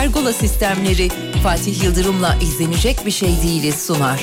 [0.00, 1.08] Pergola sistemleri
[1.42, 4.20] Fatih Yıldırım'la izlenecek bir şey değiliz sunar.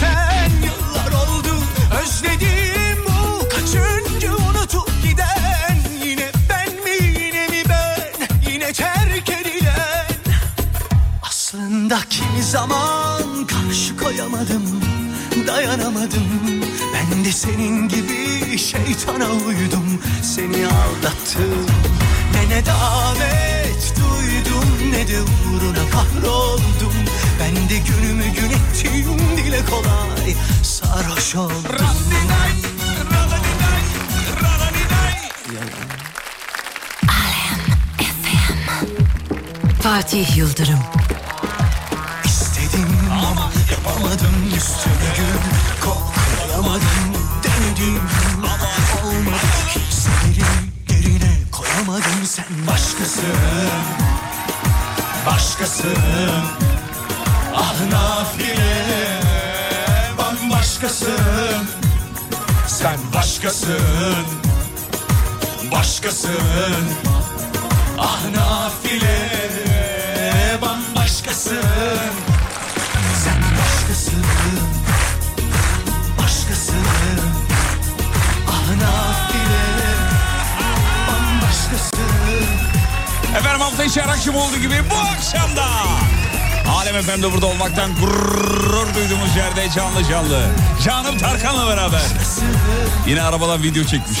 [0.00, 1.54] Küsen yıllar oldu
[2.02, 5.76] Özledim bu kaçıncı unutup giden.
[6.04, 8.50] Yine ben mi yine mi ben?
[8.52, 10.06] Yine terk edilen.
[11.22, 14.80] Aslında kimi zaman karşı koyamadım
[15.46, 16.28] Dayanamadım.
[16.94, 20.02] Ben de senin gibi şeytana uydum.
[20.22, 21.89] Seni aldattım
[22.40, 26.94] Ne ne davet duydum Ne de uğruna kahroldum.
[27.40, 31.76] Ben de günümü gün ettim Dile kolay sarhoş oldum.
[39.82, 40.78] Fatih Yıldırım.
[42.24, 42.88] İstedim
[43.30, 45.40] ama yapamadım üstüne gül
[45.80, 46.09] Koklayamadım
[53.20, 53.80] başkasın
[55.26, 55.96] Başkasın.
[57.54, 59.20] Ah nafile
[60.18, 61.68] Bambaşkasın.
[62.66, 64.26] Sen başkasın
[65.72, 66.84] Başkasın.
[67.98, 69.19] Ah nafile
[83.80, 85.66] hafta içi her akşam olduğu gibi bu akşam da
[86.70, 90.40] Alem Efendi burada olmaktan gurur duyduğumuz yerde canlı canlı.
[90.84, 92.02] Canım Tarkan'la beraber.
[93.06, 94.18] Yine arabadan video çekmiş.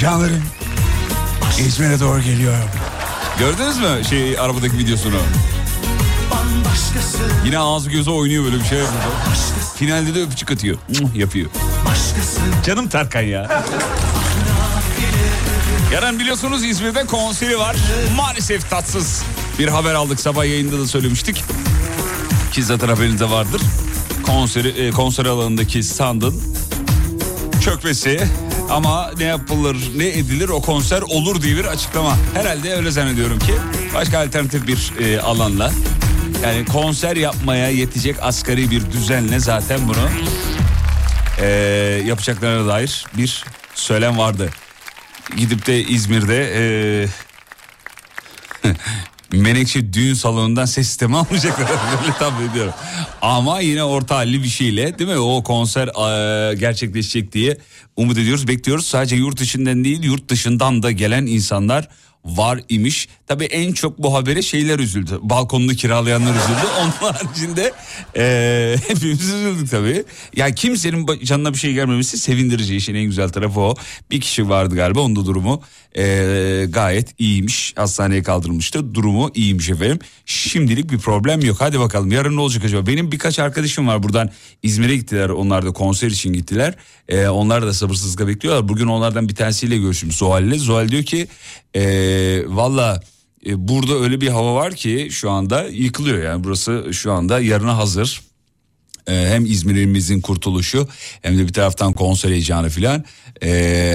[0.00, 0.42] Canlarım
[1.58, 2.68] İzmir'e doğru geliyorum.
[3.38, 5.18] Gördünüz mü şey arabadaki videosunu?
[7.44, 9.02] Yine ağzı gözü oynuyor böyle bir şey yapıyor.
[9.76, 10.78] Finalde de öpücük atıyor.
[11.14, 11.50] Yapıyor.
[12.66, 13.64] Canım Tarkan ya.
[15.92, 17.76] Yarın biliyorsunuz İzmir'de konseri var.
[18.16, 19.24] Maalesef tatsız
[19.58, 20.20] bir haber aldık.
[20.20, 21.44] Sabah yayında da söylemiştik.
[22.52, 23.62] Ki zaten haberinizde vardır.
[24.22, 26.42] Konseri, e, konser alanındaki standın
[27.64, 28.20] çökmesi
[28.70, 32.16] ama ne yapılır ne edilir o konser olur diye bir açıklama.
[32.34, 33.54] Herhalde öyle zannediyorum ki
[33.94, 35.72] başka alternatif bir e, alanla
[36.42, 40.08] yani konser yapmaya yetecek asgari bir düzenle zaten bunu
[41.40, 41.46] e,
[42.06, 43.44] yapacaklarına dair bir
[43.74, 44.50] söylem vardı.
[45.36, 46.62] Gidip de İzmir'de e,
[49.32, 51.66] Menekşe düğün salonundan ses sistemi almayacaklar.
[52.02, 52.72] Öyle tahmin ediyorum.
[53.22, 55.18] Ama yine orta halli bir şeyle değil mi?
[55.18, 57.58] O konser e, gerçekleşecek diye
[57.96, 58.86] umut ediyoruz, bekliyoruz.
[58.86, 61.88] Sadece yurt içinden değil yurt dışından da gelen insanlar
[62.24, 63.08] var imiş.
[63.26, 65.18] Tabii en çok bu habere şeyler üzüldü.
[65.22, 66.66] Balkonunu kiralayanlar üzüldü.
[66.80, 67.72] Onun haricinde
[68.16, 70.04] e, hepimiz üzüldük tabii.
[70.36, 72.76] Ya kimsenin canına bir şey gelmemesi sevindirici.
[72.76, 73.74] İşin en güzel tarafı o.
[74.10, 75.62] Bir kişi vardı galiba onun da durumu
[75.96, 77.72] e, gayet iyiymiş.
[77.76, 78.94] Hastaneye kaldırılmıştı.
[78.94, 79.98] Durumu iyiymiş efendim.
[80.26, 81.56] Şimdilik bir problem yok.
[81.60, 82.86] Hadi bakalım yarın ne olacak acaba?
[82.86, 84.30] Benim birkaç arkadaşım var buradan
[84.62, 85.28] İzmir'e gittiler.
[85.28, 86.74] Onlar da konser için gittiler.
[87.08, 88.68] E, onlar da sabırsızlıkla bekliyorlar.
[88.68, 90.58] Bugün onlardan bir tanesiyle görüştüm Zuhal'le.
[90.58, 91.28] Zuhal diyor ki
[91.74, 91.82] e,
[92.46, 93.00] valla
[93.46, 97.76] e, burada öyle bir hava var ki şu anda yıkılıyor yani burası şu anda yarına
[97.76, 98.20] hazır.
[99.08, 100.88] E, hem İzmir'imizin kurtuluşu
[101.22, 103.04] hem de bir taraftan konser heyecanı filan.
[103.42, 103.48] E,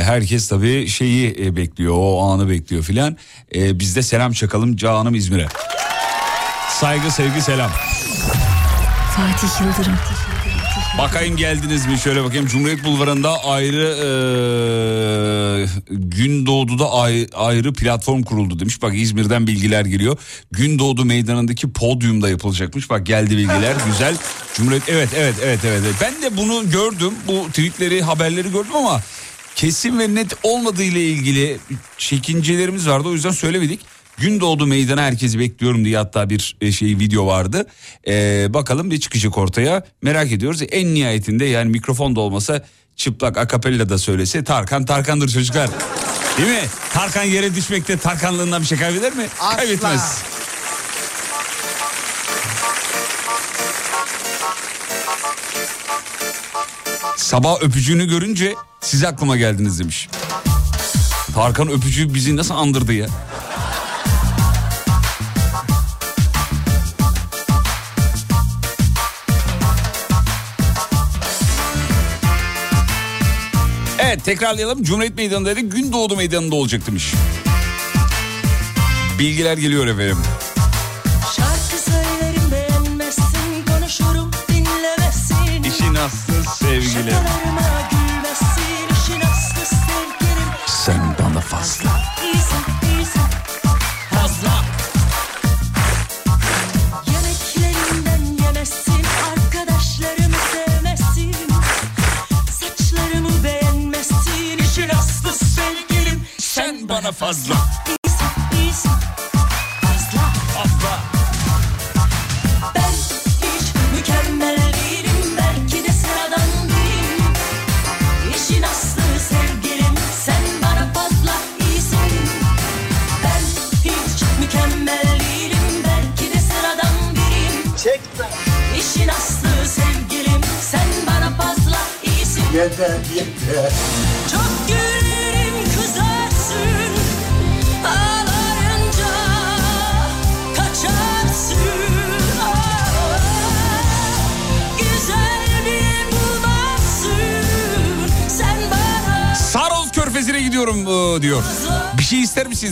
[0.04, 3.18] herkes tabii şeyi e, bekliyor o anı bekliyor filan.
[3.56, 5.48] E, biz de selam çakalım canım İzmir'e.
[6.80, 7.72] Saygı sevgi selam.
[9.16, 9.98] Fatih Yıldırım.
[10.98, 14.10] Bakayım geldiniz mi şöyle bakayım Cumhuriyet Bulvarı'nda ayrı e,
[15.90, 18.82] Gündoğdu'da ay- ayrı platform kuruldu demiş.
[18.82, 20.18] Bak İzmir'den bilgiler geliyor.
[20.52, 22.90] Gündoğdu meydanındaki podyumda yapılacakmış.
[22.90, 24.16] Bak geldi bilgiler güzel.
[24.54, 25.60] Cumhuriyet evet evet evet.
[25.66, 25.96] evet.
[26.02, 27.14] Ben de bunu gördüm.
[27.28, 29.02] Bu tweetleri haberleri gördüm ama
[29.56, 31.58] kesin ve net olmadığı ile ilgili
[31.98, 33.08] çekincelerimiz vardı.
[33.08, 33.80] O yüzden söylemedik.
[34.18, 37.68] Gündoğdu meydana herkesi bekliyorum diye hatta bir e, şey video vardı.
[38.08, 40.62] Ee, bakalım bir çıkacak ortaya merak ediyoruz.
[40.72, 42.62] En nihayetinde yani mikrofon da olmasa
[42.96, 45.70] çıplak akapella da söylese Tarkan Tarkan'dır çocuklar.
[46.38, 46.68] Değil mi?
[46.94, 49.28] Tarkan yere düşmekte Tarkanlığından bir şey kaybeder mi?
[49.40, 49.58] Asla.
[49.58, 50.24] Kaybetmez.
[57.16, 60.10] Sabah öpücüğünü görünce siz aklıma geldiniz demiş.
[61.34, 63.08] Tarkan öpücüğü bizi nasıl andırdı ya?
[74.18, 74.84] Evet tekrarlayalım.
[74.84, 75.60] Cumhuriyet Meydanı'ndaydı.
[75.60, 77.14] Gündoğdu Meydanı'nda olacak demiş.
[79.20, 80.18] Bilgiler geliyor efendim.
[81.36, 87.16] Şarkı söylerim beğenmezsin Konuşurum dinlemezsin İşin aslı sevgilim.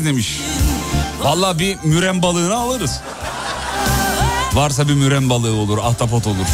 [0.06, 0.40] Demiş.
[1.24, 3.02] Vallahi bir müren balığını alırız.
[4.54, 6.46] Varsa bir müren balığı olur, ahtapot olur.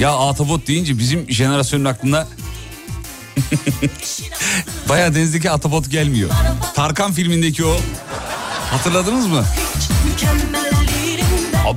[0.00, 2.26] Ya ahtapot deyince bizim jenerasyonun aklına
[4.88, 6.30] Baya denizdeki ahtapot gelmiyor.
[6.74, 7.76] Tarkan filmindeki o.
[8.70, 9.44] Hatırladınız mı?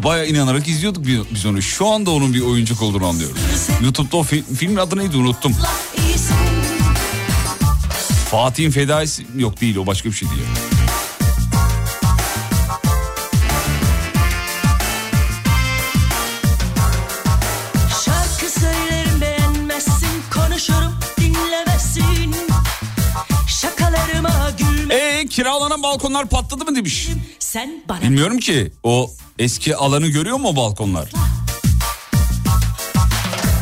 [0.04, 1.62] Baya inanarak izliyorduk biz- onu.
[1.62, 3.38] Şu anda onun bir oyuncuk olduğunu anlıyoruz.
[3.82, 5.56] YouTube'da o fi- filmin adı neydi unuttum.
[8.32, 10.30] Fatih'in fedaisi yok değil o başka bir şey
[24.58, 27.10] gülme Ee kiralanan balkonlar patladı mı demiş.
[27.40, 31.10] Sen bana Bilmiyorum ki o eski alanı görüyor mu o balkonlar?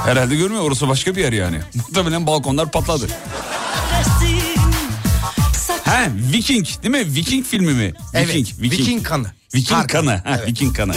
[0.05, 1.59] Herhalde görmüyor orası başka bir yer yani.
[1.75, 3.07] Muhtemelen balkonlar patladı.
[6.00, 7.15] He Viking değil mi?
[7.15, 7.94] Viking filmi mi?
[8.13, 8.36] Evet.
[8.36, 8.62] Viking.
[8.62, 9.27] Viking, kanı.
[9.56, 10.06] Viking Tarkan.
[10.06, 10.12] kanı.
[10.12, 10.48] Ha, Evet.
[10.48, 10.94] Viking kanı.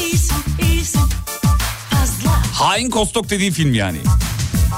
[2.53, 3.99] Hain Kostok dediği film yani.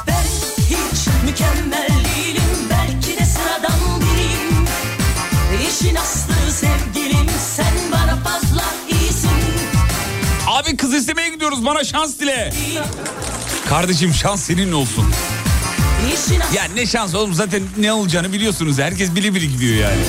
[0.07, 0.23] Ben
[0.59, 4.65] hiç mükemmel değilim Belki de sıradan biriyim
[5.71, 7.27] İşin aslı sevgilim
[7.57, 9.31] Sen bana fazla iyisin
[10.47, 12.53] Abi kız istemeye gidiyoruz bana şans dile.
[13.69, 15.05] Kardeşim şans senin olsun.
[16.07, 18.79] İşin aslı Ya ne şans oğlum zaten ne olacağını biliyorsunuz.
[18.79, 20.03] Herkes bile bile gidiyor yani.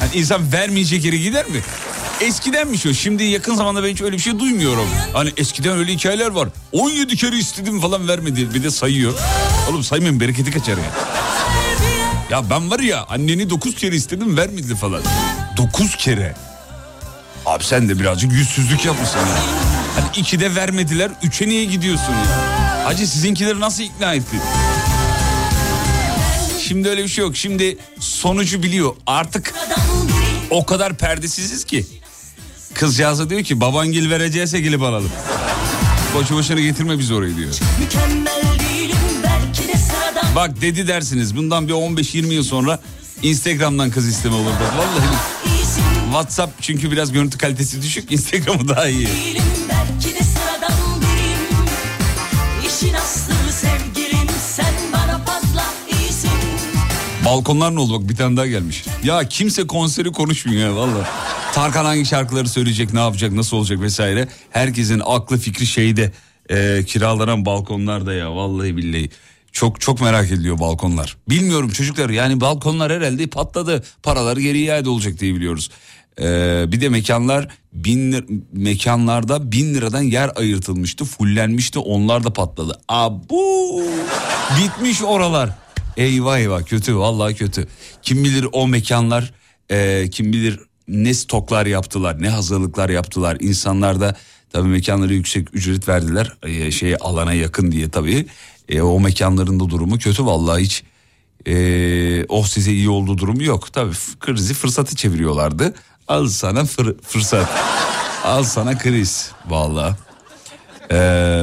[0.00, 1.60] yani insan vermeyecek yere gider mi?
[2.20, 2.92] Eskidenmiş o.
[2.94, 4.88] Şimdi yakın zamanda ben hiç öyle bir şey duymuyorum.
[5.12, 6.48] Hani eskiden öyle hikayeler var.
[6.72, 8.54] 17 kere istedim falan vermedi.
[8.54, 9.14] Bir de sayıyor.
[9.70, 10.84] Oğlum saymayın bereketi kaçar ya.
[12.30, 15.02] Ya ben var ya anneni dokuz kere istedim vermedi falan.
[15.56, 16.34] Dokuz kere.
[17.46, 19.26] Abi sen de birazcık yüzsüzlük yapmışsın ya.
[19.96, 22.54] Hani iki de vermediler, üçe niye gidiyorsun ya?
[22.84, 24.40] Hacı sizinkileri nasıl ikna ettin?
[26.68, 27.36] Şimdi öyle bir şey yok.
[27.36, 28.96] Şimdi sonucu biliyor.
[29.06, 29.54] Artık
[30.50, 31.86] o kadar perdesiziz ki.
[32.74, 35.10] Kızcağıza diyor ki babangil vereceğse gelip alalım.
[36.14, 37.54] Boşu boşuna getirme biz orayı diyor.
[40.36, 42.80] Bak dedi dersiniz bundan bir 15-20 yıl sonra
[43.22, 44.50] Instagram'dan kız isteme olur.
[44.78, 45.08] Vallahi
[46.04, 49.06] WhatsApp çünkü biraz görüntü kalitesi düşük Instagram'ı daha iyi.
[49.06, 49.42] değilim
[57.34, 58.84] Balkonlar ne oldu bak bir tane daha gelmiş.
[59.04, 61.08] Ya kimse konseri konuşmuyor ya valla.
[61.54, 64.28] Tarkan hangi şarkıları söyleyecek ne yapacak nasıl olacak vesaire.
[64.50, 66.12] Herkesin aklı fikri şeyde
[66.50, 69.10] e, kiralanan balkonlarda ya vallahi billahi.
[69.52, 71.16] Çok çok merak ediliyor balkonlar.
[71.28, 73.84] Bilmiyorum çocuklar yani balkonlar herhalde patladı.
[74.02, 75.70] Paralar geri iade olacak diye biliyoruz.
[76.20, 76.24] E,
[76.72, 81.04] bir de mekanlar bin mekanlarda bin liradan yer ayırtılmıştı.
[81.04, 82.80] Fullenmişti onlar da patladı.
[82.88, 83.82] Abu
[84.58, 85.63] bitmiş oralar.
[85.96, 87.66] Eyvah eyvah kötü vallahi kötü.
[88.02, 89.32] Kim bilir o mekanlar
[89.70, 93.36] e, kim bilir ne stoklar yaptılar ne hazırlıklar yaptılar.
[93.40, 94.16] İnsanlar da
[94.52, 98.26] tabii mekanlara yüksek ücret verdiler e, şeye alana yakın diye tabii.
[98.68, 100.82] E, o mekanların da durumu kötü vallahi hiç
[101.46, 103.72] e, oh size iyi olduğu durumu yok.
[103.72, 105.74] Tabii krizi fırsatı çeviriyorlardı.
[106.08, 107.48] Al sana fır- fırsat.
[108.24, 109.94] Al sana kriz vallahi.
[110.90, 110.96] Ee,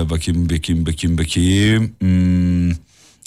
[0.10, 1.92] bakayım bakayım bakayım bakayım.
[2.00, 2.72] Hmm,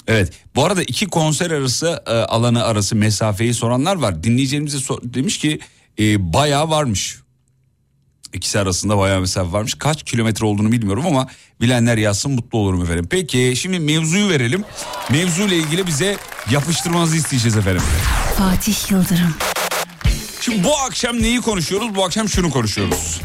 [0.09, 4.23] Evet bu arada iki konser arası e, alanı arası mesafeyi soranlar var.
[4.23, 5.59] Dinleyicilerimize sor- demiş ki
[5.99, 7.19] e, bayağı varmış.
[8.33, 9.75] İkisi arasında bayağı mesafe varmış.
[9.75, 11.29] Kaç kilometre olduğunu bilmiyorum ama
[11.61, 13.07] bilenler yazsın mutlu olurum efendim.
[13.11, 14.65] Peki şimdi mevzuyu verelim.
[15.11, 16.17] Mevzuyla ilgili bize
[16.51, 17.83] yapıştırmanızı isteyeceğiz efendim.
[18.39, 19.35] Fatih Yıldırım.
[20.41, 21.95] Şimdi bu akşam neyi konuşuyoruz?
[21.95, 23.21] Bu akşam şunu konuşuyoruz.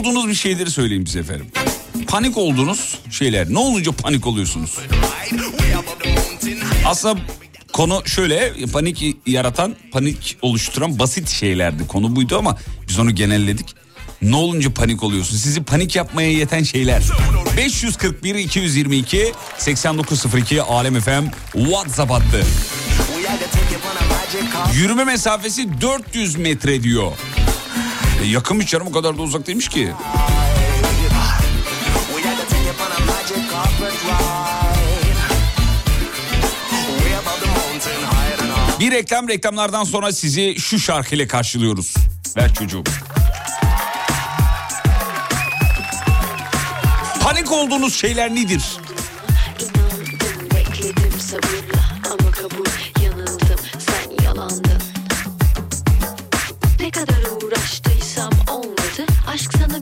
[0.00, 1.46] Olduğunuz bir şeyleri söyleyeyim size efendim.
[2.08, 3.50] Panik olduğunuz şeyler.
[3.50, 4.78] Ne olunca panik oluyorsunuz?
[6.86, 7.20] Aslında
[7.72, 11.86] konu şöyle panik yaratan panik oluşturan basit şeylerdi.
[11.86, 13.74] Konu buydu ama biz onu genelledik.
[14.22, 15.36] Ne olunca panik oluyorsun?
[15.36, 17.02] Sizi panik yapmaya yeten şeyler.
[17.56, 22.46] 541 222 8902 Alem FM WhatsApp hattı.
[24.74, 27.12] Yürüme mesafesi 400 metre diyor.
[28.22, 29.92] E, yakınmış canım o kadar da uzak değilmiş ki.
[38.80, 41.94] Bir reklam reklamlardan sonra sizi şu şarkıyla karşılıyoruz.
[42.36, 42.84] Ver çocuğum.
[47.20, 48.62] Panik olduğunuz şeyler nedir?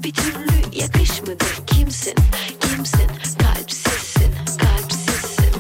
[0.09, 1.45] Bir türlü yakışmadı.
[1.67, 2.15] Kimsin,
[2.61, 5.53] kimsin, kalpsizsin, kalpsizsin.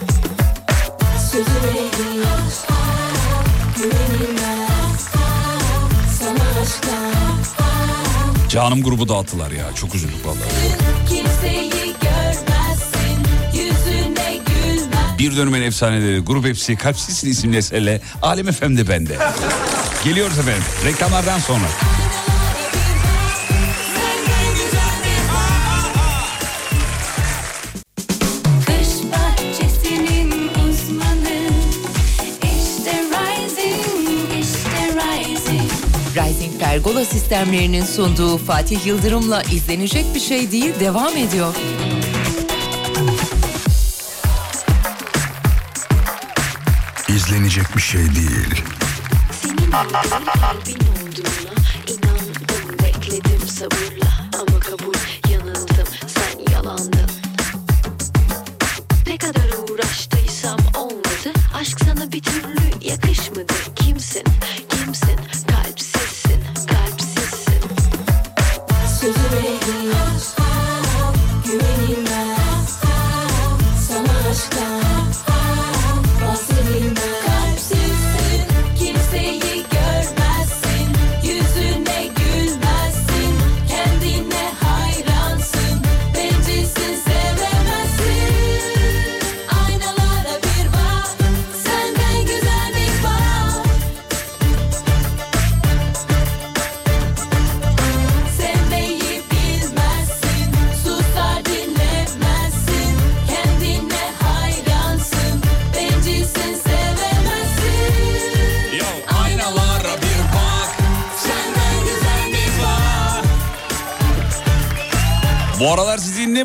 [1.32, 1.78] Sözü.
[8.48, 10.38] Canım grubu dağıttılar ya çok üzüldük vallahi.
[15.18, 19.18] Bir dönemin efsaneleri grup hepsi Kalpsizsin isimli eserle Alem FM'de bende.
[20.04, 21.66] Geliyoruz efendim reklamlardan sonra.
[36.78, 41.54] Pergola sistemlerinin sunduğu Fatih Yıldırım'la izlenecek bir şey değil devam ediyor.
[47.08, 48.62] İzlenecek bir şey değil.
[49.42, 49.70] Senin gibi
[50.40, 51.58] kalbin olduğuna
[51.88, 54.94] inandım, bekledim sabırla ama kabul
[55.32, 57.10] yanıldım, sen yalandın.
[59.06, 63.67] Ne kadar uğraştıysam olmadı, aşk sana bir türlü yakışmadı.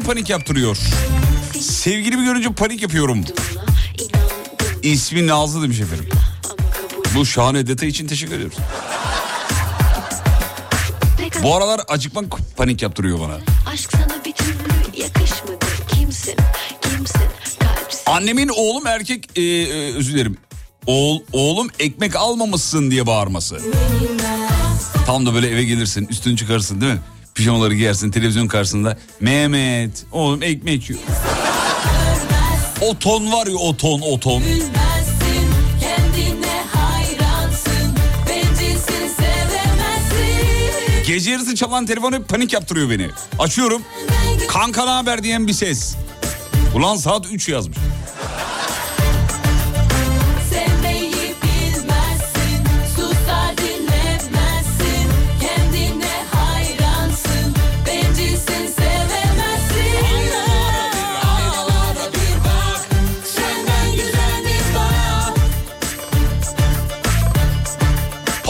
[0.03, 0.77] Panik yaptırıyor?
[1.59, 3.23] Sevgilimi görünce panik yapıyorum.
[4.83, 6.09] İsmi Nazlı demiş efendim.
[7.15, 8.57] Bu şahane detay için teşekkür ediyoruz.
[11.43, 13.37] Bu aralar acıkmak panik yaptırıyor bana.
[15.87, 16.35] Kimsin?
[16.81, 17.21] Kimsin?
[18.05, 20.37] Annemin oğlum erkek e, e, özür dilerim.
[20.85, 23.59] Oğul, oğlum ekmek almamışsın diye bağırması.
[25.05, 26.99] Tam da böyle eve gelirsin üstünü çıkarsın değil mi?
[27.35, 28.97] Pijamaları giyersin televizyon karşısında.
[29.19, 31.01] Mehmet oğlum ekmek yiyor.
[32.81, 34.43] O ton var ya o ton o ton.
[41.07, 43.09] Gece yarısı çalan telefon hep panik yaptırıyor beni.
[43.39, 43.81] Açıyorum.
[44.47, 45.95] Kanka ne haber diyen bir ses.
[46.75, 47.77] Ulan saat 3 yazmış.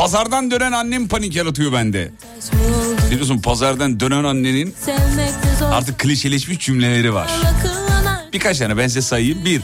[0.03, 2.11] Pazardan dönen annem panik yaratıyor bende.
[3.11, 4.75] Biliyorsun pazardan dönen annenin
[5.71, 7.31] artık klişeleşmiş cümleleri var.
[8.33, 9.45] Birkaç tane ben size sayayım.
[9.45, 9.61] Bir,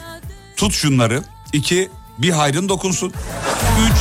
[0.56, 1.24] tut şunları.
[1.54, 3.14] İki, bir hayrın dokunsun.
[3.86, 3.98] Üç,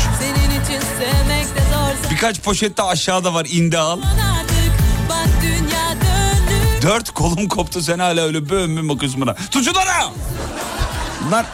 [2.10, 4.00] birkaç poşette aşağıda var indi al.
[6.82, 9.34] Dört, kolum koptu sen hala öyle böğüm mü bakıyorsun bana.
[9.34, 10.12] Tut şunları!
[11.26, 11.46] Bunlar,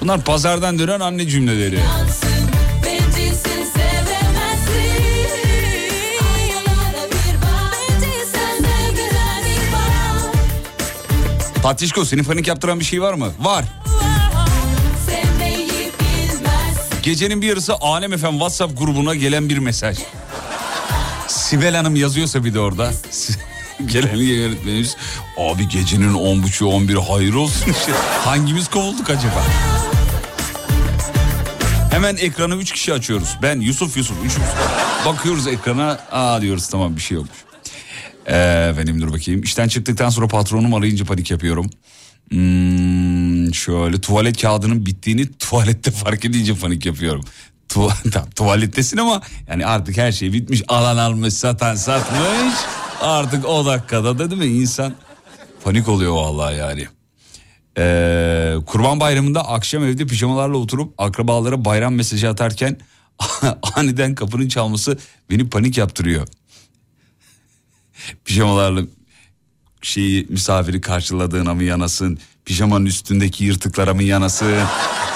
[0.00, 1.78] bunlar pazardan dönen anne cümleleri.
[11.62, 11.72] Bak.
[11.72, 13.28] Tatişko senin panik yaptıran bir şey var mı?
[13.40, 13.64] Var.
[17.02, 19.98] Gecenin bir yarısı Alem Efem WhatsApp grubuna gelen bir mesaj.
[21.28, 22.90] Sibel Hanım yazıyorsa bir de orada.
[23.86, 24.96] gelen yönetmenimiz.
[25.38, 27.92] Abi gecenin 10.30'u 11 hayır olsun işte.
[28.24, 29.44] Hangimiz kovulduk acaba?
[31.90, 33.36] Hemen ekranı 3 kişi açıyoruz.
[33.42, 34.48] Ben Yusuf Yusuf üçümüz.
[35.06, 35.98] Bakıyoruz ekrana.
[36.12, 37.51] Aa diyoruz tamam bir şey yokmuş.
[38.26, 39.42] Ee, efendim dur bakayım.
[39.42, 41.70] İşten çıktıktan sonra patronum arayınca panik yapıyorum.
[42.30, 47.24] Hmm, şöyle tuvalet kağıdının bittiğini tuvalette fark edince panik yapıyorum.
[47.68, 50.62] Tu tamam, tuvalettesin ama yani artık her şey bitmiş.
[50.68, 52.54] Alan almış, satan satmış.
[53.00, 54.94] Artık o dakikada da değil mi insan
[55.64, 56.86] panik oluyor vallahi yani.
[57.78, 62.76] Ee, Kurban Bayramı'nda akşam evde pijamalarla oturup akrabalara bayram mesajı atarken
[63.76, 64.98] aniden kapının çalması
[65.30, 66.28] beni panik yaptırıyor.
[68.24, 68.82] Pijamalarla
[69.82, 72.18] şeyi misafiri karşıladığına mı yanasın?
[72.44, 74.54] Pijamanın üstündeki yırtıklara mı yanasın?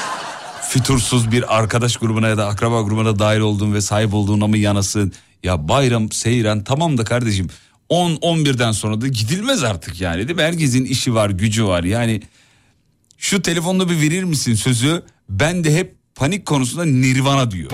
[0.70, 5.12] Fütursuz bir arkadaş grubuna ya da akraba grubuna dahil olduğun ve sahip olduğuna mı yanasın?
[5.42, 7.48] Ya bayram seyran tamam da kardeşim
[7.90, 10.42] 10-11'den sonra da gidilmez artık yani değil mi?
[10.42, 12.22] Herkesin işi var gücü var yani
[13.18, 17.70] şu telefonda bir verir misin sözü ben de hep panik konusunda nirvana diyor.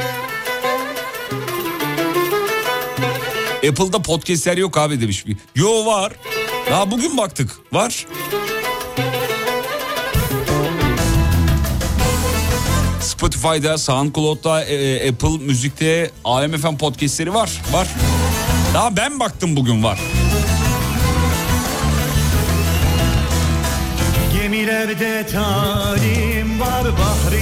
[3.68, 5.37] Apple'da podcastler yok abi demiş bir.
[5.55, 6.12] Yo var.
[6.70, 7.51] Daha bugün baktık.
[7.72, 8.07] Var.
[13.01, 17.51] Spotify'da, SoundCloud'da, e, Apple Müzik'te, Alem FM podcastleri var.
[17.72, 17.88] Var.
[18.75, 20.01] Daha ben baktım bugün var.
[24.42, 27.41] Gemilerde talim var Bahriyeli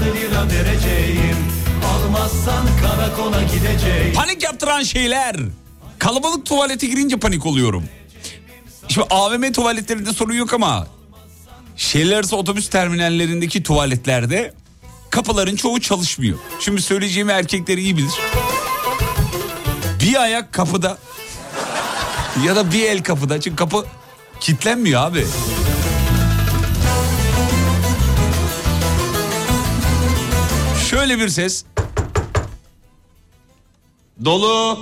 [0.00, 1.36] Lira vereceğim
[1.86, 5.36] Almazsan karakola gideceğim Panik yaptıran şeyler.
[5.98, 7.84] Kalabalık tuvalete girince panik oluyorum.
[8.88, 10.86] Şimdi AVM tuvaletlerinde sorun yok ama
[11.76, 14.54] şehirler arası otobüs terminallerindeki tuvaletlerde
[15.10, 16.38] kapıların çoğu çalışmıyor.
[16.60, 18.10] Şimdi söyleyeceğimi erkekler iyi bilir.
[20.02, 20.98] Bir ayak kapıda
[22.46, 23.86] ya da bir el kapıda çünkü kapı
[24.40, 25.26] kilitlenmiyor abi.
[31.08, 31.64] Şöyle bir ses.
[34.24, 34.78] Dolu.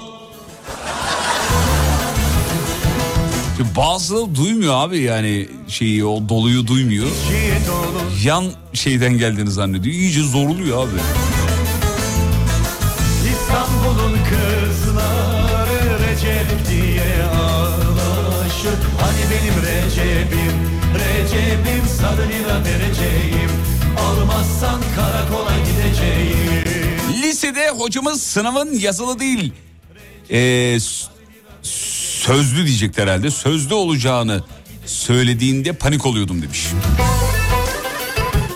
[3.56, 7.06] Şimdi Bazıları duymuyor abi yani şeyi o doluyu duymuyor.
[8.24, 9.94] Yan şeyden geldiğini zannediyor.
[9.94, 11.00] İyice zorluyor abi.
[13.32, 20.52] İstanbul'un kızları Recep diye ağlaşır Hani benim Recep'im
[20.94, 22.28] Recep'im sarı
[22.64, 23.50] vereceğim
[23.98, 25.85] Almazsan karakola gideceğim
[27.22, 29.52] Lisede hocamız sınavın yazılı değil
[30.80, 31.06] s-
[32.22, 33.30] sözlü diyecekler herhalde.
[33.30, 34.42] Sözlü olacağını
[34.86, 36.66] söylediğinde panik oluyordum demiş.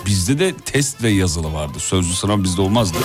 [0.05, 1.79] Bizde de test ve yazılı vardı.
[1.79, 2.97] Sözlü sınav bizde olmazdı.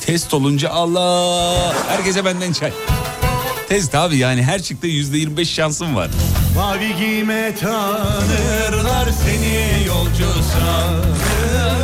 [0.00, 2.72] Test olunca Allah herkese benden çay.
[3.68, 6.10] Test abi yani her çıktı yüzde 25 şansım var.
[6.54, 11.77] Mavi giyme tanırlar seni yolcu sanırlar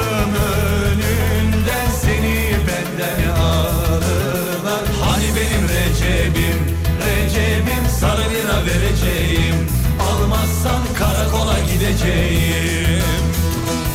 [0.00, 2.36] Kapım önünden seni
[2.66, 6.58] benden alırlar Hani benim Recep'im,
[7.06, 9.54] Recep'im sana lira vereceğim.
[10.00, 13.02] Almazsan karakola gideceğim.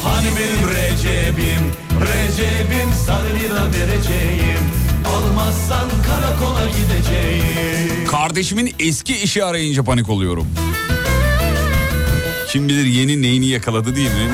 [0.03, 1.63] Hani benim Recep'im,
[2.01, 4.59] Recep'im sana lira vereceğim.
[5.07, 8.07] Almazsan karakola gideceğim.
[8.11, 10.47] Kardeşimin eski işi arayınca panik oluyorum.
[12.55, 14.29] Kim bilir yeni neyini yakaladı değil mi?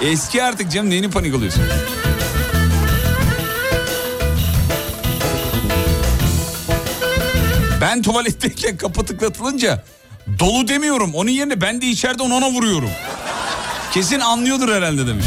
[0.00, 1.62] Eski artık canım neyini panik oluyorsun?
[7.80, 9.84] Ben tuvaletteyken kapı tıklatılınca
[10.38, 11.14] dolu demiyorum.
[11.14, 12.90] Onun yerine ben de içeride ona vuruyorum.
[13.92, 15.26] Kesin anlıyordur herhalde demiş.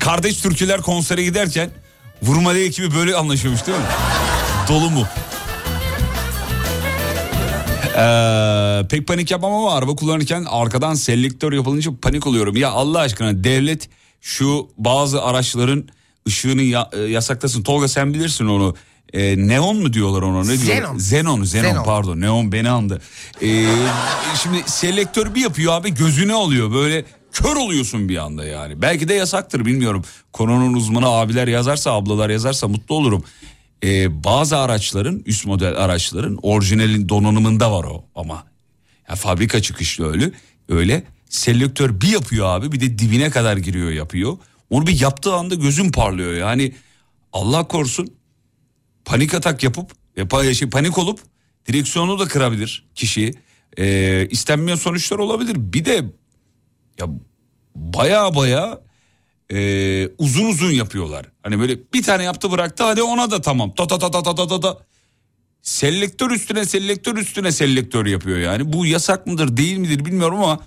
[0.00, 1.70] Kardeş Türküler konsere giderken
[2.22, 3.84] Vurmalı ekibi böyle anlaşıyormuş değil mi?
[4.68, 5.06] Dolu mu?
[7.98, 12.56] Ee, pek panik yapmam ama araba kullanırken arkadan selektör yapılınca panik oluyorum.
[12.56, 13.88] Ya Allah aşkına devlet
[14.20, 15.88] şu bazı araçların
[16.28, 17.62] ışığını ya- e, yasaklasın.
[17.62, 18.74] Tolga sen bilirsin onu.
[19.12, 20.58] Ee, neon mu diyorlar ona ne diyor?
[20.76, 21.84] Xenon, Xenon, Xenon.
[21.84, 22.20] pardon.
[22.20, 23.00] Neon beni andı.
[23.42, 23.66] Ee,
[24.42, 27.04] şimdi selektör bir yapıyor abi gözüne alıyor böyle
[27.42, 28.82] kör oluyorsun bir anda yani.
[28.82, 30.04] Belki de yasaktır bilmiyorum.
[30.32, 33.24] Konunun uzmanı abiler yazarsa ablalar yazarsa mutlu olurum.
[33.84, 38.46] Ee, bazı araçların üst model araçların orijinalin donanımında var o ama.
[39.08, 40.32] Ya fabrika çıkışlı öyle.
[40.68, 44.38] Öyle selektör bir yapıyor abi bir de dibine kadar giriyor yapıyor.
[44.70, 46.72] Onu bir yaptığı anda gözüm parlıyor yani.
[47.32, 48.14] Allah korusun
[49.04, 51.20] panik atak yapıp e, pa- şey, panik olup
[51.66, 53.34] direksiyonu da kırabilir kişi.
[53.78, 55.54] Ee, istenmeyen sonuçlar olabilir.
[55.56, 56.04] Bir de
[57.00, 57.06] ya
[57.74, 58.80] baya baya
[59.52, 61.26] e, uzun uzun yapıyorlar.
[61.42, 63.74] Hani böyle bir tane yaptı bıraktı hadi ona da tamam.
[63.74, 64.78] Ta ta ta ta ta ta ta.
[65.62, 68.72] Selektör üstüne selektör üstüne selektör yapıyor yani.
[68.72, 70.60] Bu yasak mıdır değil midir bilmiyorum ama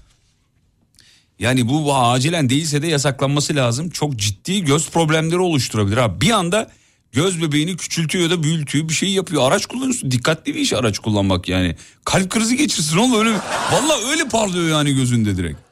[1.40, 3.90] yani bu acilen değilse de yasaklanması lazım.
[3.90, 5.98] Çok ciddi göz problemleri oluşturabilir.
[5.98, 6.22] Ha.
[6.22, 6.72] Bir anda
[7.12, 9.48] göz bebeğini küçültüyor ya da büyütüyor bir şey yapıyor.
[9.48, 11.76] Araç kullanıyorsun dikkatli bir iş araç kullanmak yani.
[12.06, 13.30] Kalp krizi geçirsin oğlum öyle.
[13.72, 15.69] Valla öyle parlıyor yani gözünde direkt.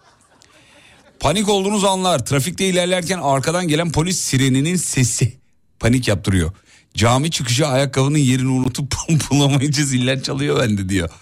[1.19, 5.33] Panik olduğunuz anlar trafikte ilerlerken arkadan gelen polis sireninin sesi
[5.79, 6.51] panik yaptırıyor.
[6.93, 8.95] Cami çıkışı ayakkabının yerini unutup
[9.31, 11.09] bulamayınca ziller çalıyor bende diyor.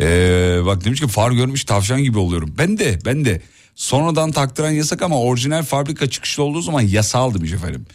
[0.00, 2.54] Ee, bak demiş ki far görmüş tavşan gibi oluyorum.
[2.58, 3.42] Ben de ben de
[3.74, 7.86] sonradan taktıran yasak ama orijinal fabrika çıkışlı olduğu zaman yasal demiş efendim.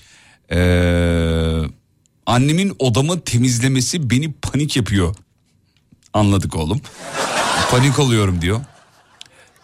[0.52, 1.60] Ee,
[2.26, 5.16] annemin odamı temizlemesi beni panik yapıyor.
[6.14, 6.82] Anladık oğlum.
[7.72, 8.62] Panik oluyorum diyor.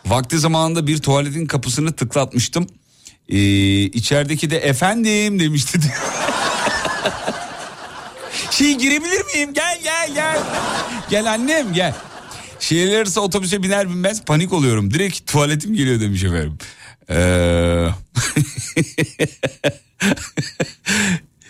[0.05, 2.67] Vakti zamanında bir tuvaletin kapısını tıklatmıştım.
[3.29, 3.37] Ee,
[3.81, 5.79] içerideki de efendim demişti
[8.51, 9.53] şey girebilir miyim?
[9.53, 10.39] Gel gel gel.
[11.09, 11.93] Gel annem gel.
[12.59, 14.93] Şehirler arası otobüse biner binmez panik oluyorum.
[14.93, 16.57] Direkt tuvaletim geliyor demiş efendim.
[17.09, 17.87] Ee...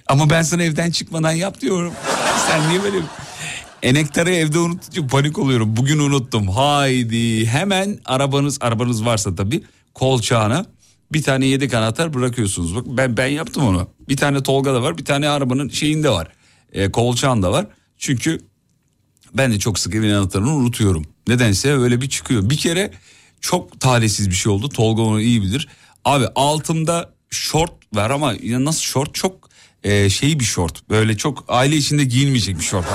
[0.07, 1.93] Ama ben sana evden çıkmadan yap diyorum.
[2.47, 2.97] Sen niye böyle...
[3.83, 5.77] Enektarı evde unutunca panik oluyorum.
[5.77, 6.47] Bugün unuttum.
[6.47, 10.65] Haydi hemen arabanız arabanız varsa tabii kolçağına
[11.13, 12.75] bir tane yedek anahtar bırakıyorsunuz.
[12.75, 13.87] Bak ben ben yaptım onu.
[14.09, 16.27] Bir tane Tolga'da var, bir tane arabanın şeyinde var.
[16.73, 17.67] E, kolçağında var.
[17.97, 18.39] Çünkü
[19.33, 21.05] ben de çok sık evin anahtarını unutuyorum.
[21.27, 22.49] Nedense öyle bir çıkıyor.
[22.49, 22.91] Bir kere
[23.41, 24.69] çok talihsiz bir şey oldu.
[24.69, 25.67] Tolga onu iyi bilir.
[26.05, 29.49] Abi altımda şort var ama ya nasıl şort çok
[29.85, 30.89] e, şey bir şort.
[30.89, 32.85] Böyle çok aile içinde giyilmeyecek bir şort.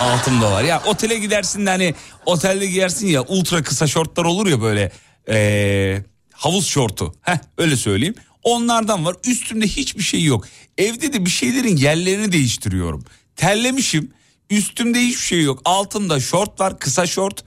[0.00, 0.62] Altımda var.
[0.62, 1.94] Ya otele gidersin de hani
[2.26, 4.92] otelde giyersin ya ultra kısa şortlar olur ya böyle
[5.28, 7.14] e, havuz şortu.
[7.22, 8.14] Heh öyle söyleyeyim.
[8.42, 9.16] Onlardan var.
[9.24, 10.46] Üstümde hiçbir şey yok.
[10.78, 13.04] Evde de bir şeylerin yerlerini değiştiriyorum.
[13.36, 14.10] Terlemişim.
[14.50, 15.62] Üstümde hiçbir şey yok.
[15.64, 17.44] Altımda şort var, kısa şort.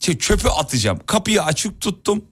[0.00, 1.00] Şey, çöpü atacağım.
[1.06, 2.24] Kapıyı açık tuttum.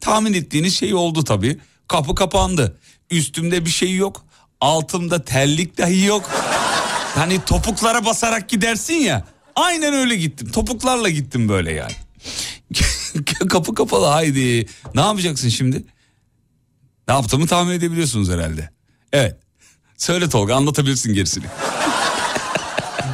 [0.00, 1.58] Tahmin ettiğiniz şey oldu tabii.
[1.88, 2.78] Kapı kapandı.
[3.10, 4.27] Üstümde bir şey yok.
[4.60, 6.30] Altımda terlik dahi yok.
[7.14, 9.24] Hani topuklara basarak gidersin ya.
[9.56, 10.50] Aynen öyle gittim.
[10.52, 11.92] Topuklarla gittim böyle yani.
[13.48, 14.66] Kapı kapalı haydi.
[14.94, 15.84] Ne yapacaksın şimdi?
[17.08, 18.70] Ne yaptığımı tahmin edebiliyorsunuz herhalde.
[19.12, 19.36] Evet.
[19.96, 21.44] Söyle Tolga anlatabilirsin gerisini.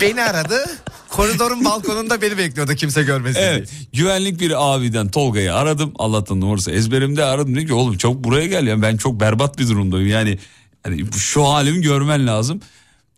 [0.00, 0.66] Beni aradı.
[1.08, 5.92] Koridorun balkonunda beni bekliyordu kimse görmesin Evet güvenlik bir abiden Tolga'yı aradım.
[5.98, 7.54] Allah'tan numarası ezberimde aradım.
[7.56, 10.08] Dedi ki oğlum çabuk buraya gel ya ben çok berbat bir durumdayım.
[10.08, 10.38] Yani
[10.84, 12.60] hani şu halimi görmen lazım.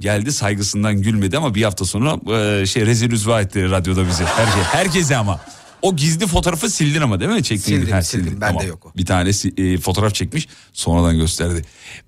[0.01, 2.17] Geldi saygısından gülmedi ama bir hafta sonra
[2.61, 4.25] e, şey rezil rüzva etti radyoda bizi.
[4.25, 5.41] Herke, herkese ama.
[5.83, 7.43] O gizli fotoğrafı sildin ama değil mi?
[7.43, 8.25] Çektiğin Sildim, Ha, sildim.
[8.27, 8.41] sildin.
[8.41, 8.93] Bende yok o.
[8.99, 11.63] Bir tanesi e, fotoğraf çekmiş sonradan gösterdi.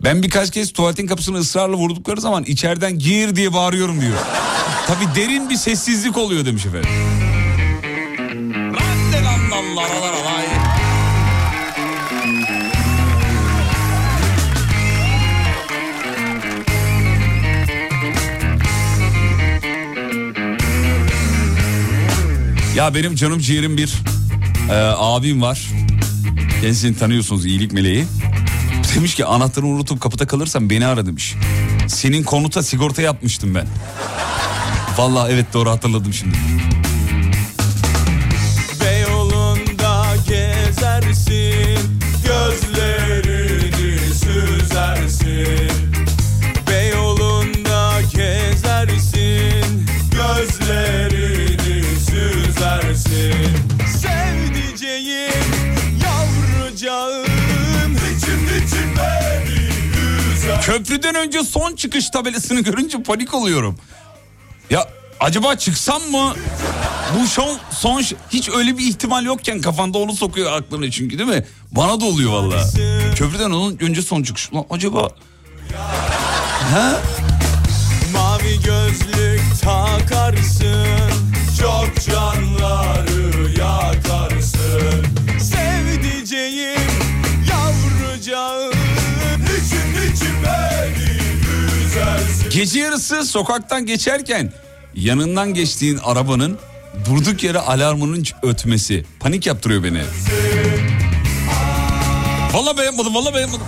[0.04, 4.18] Ben birkaç kez tuvaletin kapısını ısrarla vurdukları zaman içeriden gir diye bağırıyorum diyor.
[4.86, 6.90] Tabii derin bir sessizlik oluyor demiş efendim.
[22.78, 23.94] Ya benim canım ciğerim bir
[24.70, 25.68] e, abim var.
[26.60, 28.04] Kendisini tanıyorsunuz iyilik meleği.
[28.94, 31.34] Demiş ki anahtarı unutup kapıda kalırsam beni ara demiş.
[31.88, 33.66] Senin konuta sigorta yapmıştım ben.
[34.98, 36.36] Vallahi evet doğru hatırladım şimdi.
[38.80, 41.97] Beyoğlu'nda gezersin
[60.78, 63.78] Köprüden önce son çıkış tabelasını görünce panik oluyorum.
[64.70, 64.88] Ya
[65.20, 66.34] acaba çıksam mı?
[67.18, 71.46] Bu son, son hiç öyle bir ihtimal yokken kafanda onu sokuyor aklına çünkü değil mi?
[71.72, 72.70] Bana da oluyor vallahi.
[73.14, 74.52] Köprüden onun önce son çıkış.
[74.52, 75.08] Ulan acaba
[76.72, 77.00] ha?
[78.12, 80.86] Mavi gözlük takarsın
[81.60, 83.07] Çok canları
[92.58, 94.52] Gece yarısı sokaktan geçerken
[94.94, 96.58] yanından geçtiğin arabanın
[97.06, 100.02] durduk yere alarmının ötmesi panik yaptırıyor beni.
[102.52, 103.66] Vallahi beğenmedim, vallahi beğenmedim.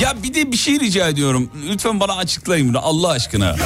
[0.00, 1.50] Ya bir de bir şey rica ediyorum.
[1.68, 3.56] Lütfen bana açıklayın bunu Allah aşkına.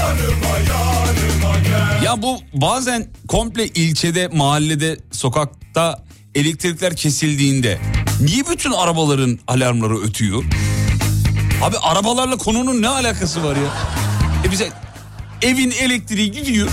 [2.04, 6.04] Ya bu bazen komple ilçede, mahallede, sokakta
[6.34, 7.78] elektrikler kesildiğinde
[8.20, 10.44] niye bütün arabaların alarmları ötüyor?
[11.62, 13.74] Abi arabalarla konunun ne alakası var ya?
[14.48, 14.68] E bize
[15.42, 16.68] evin elektriği gidiyor.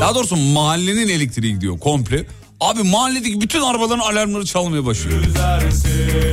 [0.00, 2.24] Daha doğrusu mahallenin elektriği gidiyor komple.
[2.60, 5.22] Abi mahalledeki bütün arabaların alarmları çalmaya başlıyor.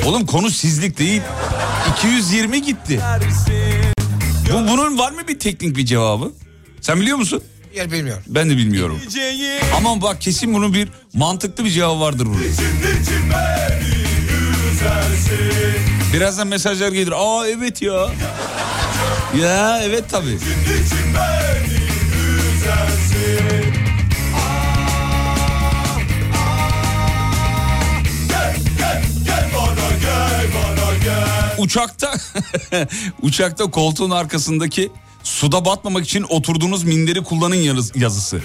[0.05, 1.21] Oğlum konu sizlik değil.
[1.97, 2.99] 220 gitti.
[4.53, 6.31] Bu, bunun var mı bir teknik bir cevabı?
[6.81, 7.43] Sen biliyor musun?
[7.77, 8.23] Yer bilmiyorum.
[8.27, 8.99] Ben de bilmiyorum.
[9.77, 12.41] Ama bak kesin bunun bir mantıklı bir cevabı vardır bunun.
[16.13, 17.13] Birazdan mesajlar gelir.
[17.15, 18.09] Aa evet ya.
[19.41, 20.37] Ya evet tabii.
[31.71, 32.13] Uçakta
[33.21, 34.91] uçakta koltuğun arkasındaki
[35.23, 38.41] suda batmamak için oturduğunuz minderi kullanın yazı- yazısı.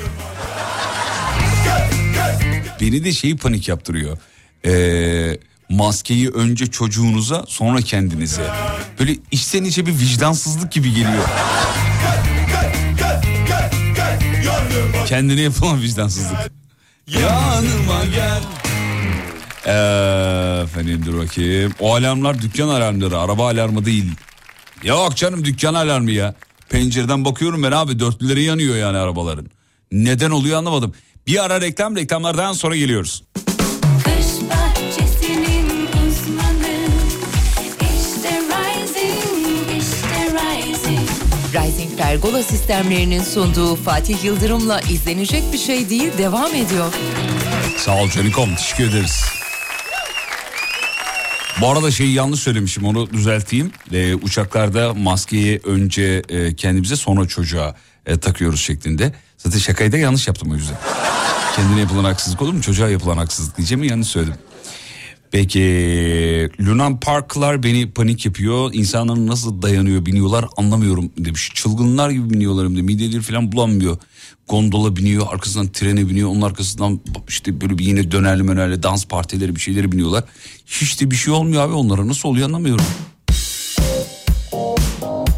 [2.80, 4.18] Beni de şeyi panik yaptırıyor.
[4.66, 8.50] Ee, maskeyi önce çocuğunuza sonra kendinize.
[8.98, 11.24] Böyle içten içe bir vicdansızlık gibi geliyor.
[15.06, 16.52] Kendine yapılan vicdansızlık.
[17.06, 18.40] Yanıma gel.
[20.62, 21.75] Efendim dur bakayım.
[21.81, 24.11] O alarmlar dükkan alarmları, araba alarmı değil.
[24.85, 26.35] Yok canım dükkan alarmı ya.
[26.68, 29.46] Pencereden bakıyorum ben abi dörtlüleri yanıyor yani arabaların.
[29.92, 30.94] Neden oluyor anlamadım.
[31.27, 33.22] Bir ara reklam reklamlardan sonra geliyoruz.
[36.09, 36.79] Uzmanı
[37.81, 41.09] İşte Rising, işte Rising
[41.55, 46.92] Rising Pergola sistemlerinin sunduğu Fatih Yıldırım'la izlenecek bir şey değil devam ediyor.
[47.77, 49.41] Sağ ol Canikom teşekkür ederiz.
[51.60, 53.72] Bu arada şeyi yanlış söylemişim onu düzelteyim.
[53.92, 57.74] Ee, uçaklarda maskeyi önce e, kendimize sonra çocuğa
[58.06, 59.12] e, takıyoruz şeklinde.
[59.38, 60.76] Zaten şakayı da yanlış yaptım o yüzden.
[61.56, 62.62] Kendine yapılan haksızlık olur mu?
[62.62, 64.38] Çocuğa yapılan haksızlık diyeceğimi yanlış söyledim.
[65.33, 65.61] Peki
[66.61, 68.71] Lunan Parklar beni panik yapıyor.
[68.75, 71.51] İnsanların nasıl dayanıyor biniyorlar anlamıyorum demiş.
[71.55, 73.97] Çılgınlar gibi biniyorlar hem de mideleri falan bulanmıyor.
[74.49, 76.29] Gondola biniyor arkasından trene biniyor.
[76.29, 80.25] Onun arkasından işte böyle bir yine dönerli mönerli dans partileri bir şeyleri biniyorlar.
[80.66, 82.85] Hiç de bir şey olmuyor abi onlara nasıl oluyor anlamıyorum.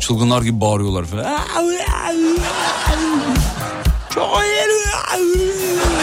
[0.01, 1.41] Çılgınlar gibi bağırıyorlar falan.
[4.15, 5.94] Çok eğleniyor.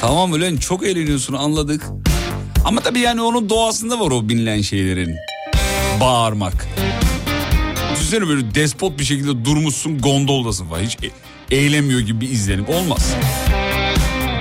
[0.00, 1.82] Tamam öyle çok eğleniyorsun anladık.
[2.64, 5.16] Ama tabii yani onun doğasında var o bilinen şeylerin.
[6.00, 6.66] Bağırmak.
[7.92, 10.82] Düşünsene böyle despot bir şekilde durmuşsun gondoldasın falan.
[10.82, 12.66] Hiç e- eğlenmiyor gibi bir izlenim.
[12.68, 13.14] Olmaz.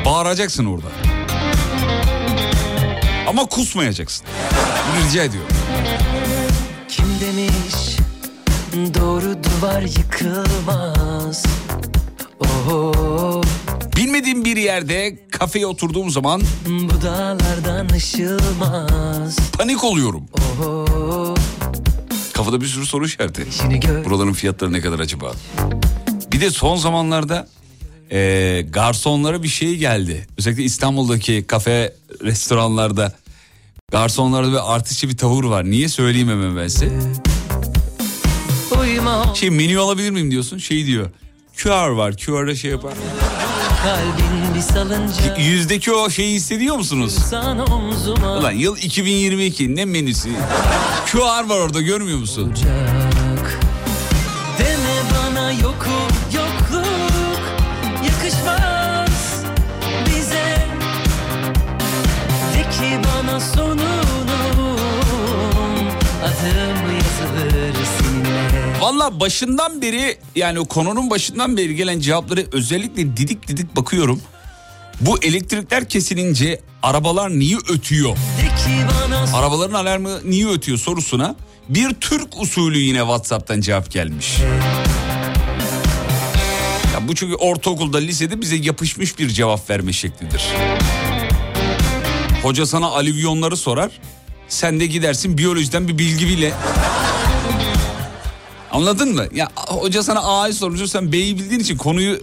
[0.06, 0.88] Bağıracaksın orada.
[3.28, 4.26] Ama kusmayacaksın.
[5.08, 5.56] Rica ediyorum.
[6.88, 7.98] Kim demiş
[8.95, 11.45] doğru duvar yıkılmaz
[12.39, 13.41] Oho
[13.99, 16.41] Bilmediğim bir yerde kafeye oturduğum zaman
[19.57, 20.23] panik oluyorum.
[20.33, 21.35] Oho
[22.33, 23.45] Kafada bir sürü soru işareti.
[24.05, 25.31] Buraların fiyatları ne kadar acaba?
[26.33, 27.47] Bir de son zamanlarda
[28.12, 30.27] e, garsonlara bir şey geldi.
[30.38, 33.13] Özellikle İstanbul'daki kafe, restoranlarda
[33.91, 35.65] garsonlarda bir artistçi bir tavır var.
[35.65, 36.89] Niye söyleyeyim hemen ben size?
[39.35, 40.57] Şey menü alabilir miyim diyorsun.
[40.57, 41.09] Şey diyor.
[41.57, 42.17] QR var.
[42.17, 42.93] QR'da şey yapar.
[43.84, 47.18] Kalbin bir salınca Yüzdeki o şeyi hissediyor musunuz?
[48.39, 50.30] Ulan yıl 2022 ne menüsü?
[51.12, 52.44] QR var orada görmüyor musun?
[52.48, 53.60] olacak
[54.60, 57.42] Deme bana yokum yokluk
[58.06, 59.44] yakışmaz
[60.06, 60.58] bize
[62.56, 63.88] De ki bana sonunun
[68.89, 74.21] Valla başından beri yani o konunun başından beri gelen cevapları özellikle didik didik bakıyorum.
[75.02, 78.17] Bu elektrikler kesilince arabalar niye ötüyor?
[79.36, 81.36] Arabaların alarmı niye ötüyor sorusuna
[81.69, 84.38] bir Türk usulü yine WhatsApp'tan cevap gelmiş.
[86.93, 90.43] Ya bu çünkü ortaokulda lisede bize yapışmış bir cevap verme şeklidir.
[92.43, 93.91] Hoca sana alüvyonları sorar.
[94.47, 96.54] Sen de gidersin biyolojiden bir bilgi bile.
[98.71, 99.25] Anladın mı?
[99.34, 102.19] Ya hoca sana A'yı sormuştur sen B'yi bildiğin için konuyu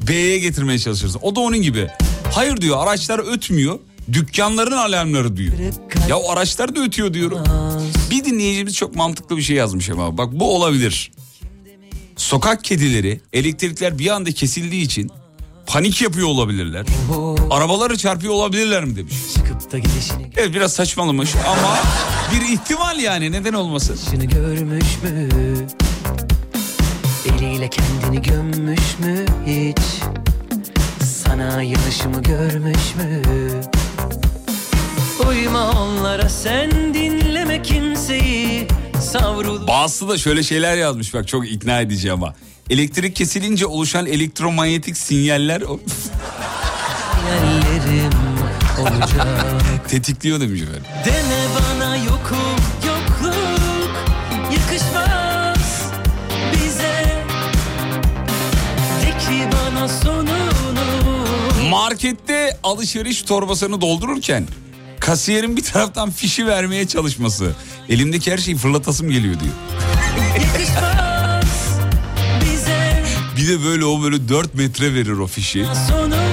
[0.00, 1.20] B'ye getirmeye çalışırsın.
[1.22, 1.88] O da onun gibi.
[2.34, 3.78] Hayır diyor araçlar ötmüyor.
[4.12, 5.52] Dükkanların alarmları diyor.
[6.08, 7.38] Ya o araçlar da ötüyor diyorum.
[8.10, 11.12] Bir dinleyicimiz çok mantıklı bir şey yazmış ama bak bu olabilir.
[12.16, 15.10] Sokak kedileri elektrikler bir anda kesildiği için
[15.66, 16.86] panik yapıyor olabilirler.
[17.50, 19.14] Arabaları çarpıyor olabilirler mi demiş.
[20.36, 21.78] Evet biraz saçmalamış ama
[22.34, 23.98] bir ihtimal yani neden olmasın.
[24.28, 25.28] Görmüş mü?
[27.26, 29.78] Eliyle kendini gömmüş mü hiç?
[31.04, 33.22] Sana yanışımı görmüş mü?
[35.28, 38.68] Uyma onlara sen dinleme kimseyi
[39.00, 42.34] Savrul Bazısı da şöyle şeyler yazmış bak çok ikna edici ama.
[42.70, 45.62] Elektrik kesilince oluşan elektromanyetik sinyaller
[49.88, 50.82] tetikliyor demiş efendim.
[51.04, 52.49] Deme bana yokum
[62.04, 64.46] Markette alışveriş torbasını doldururken
[65.00, 67.52] kasiyerin bir taraftan fişi vermeye çalışması.
[67.88, 69.52] Elimdeki her şeyi fırlatasım geliyor diyor.
[73.36, 75.66] Bir de böyle o böyle 4 metre verir o fişi.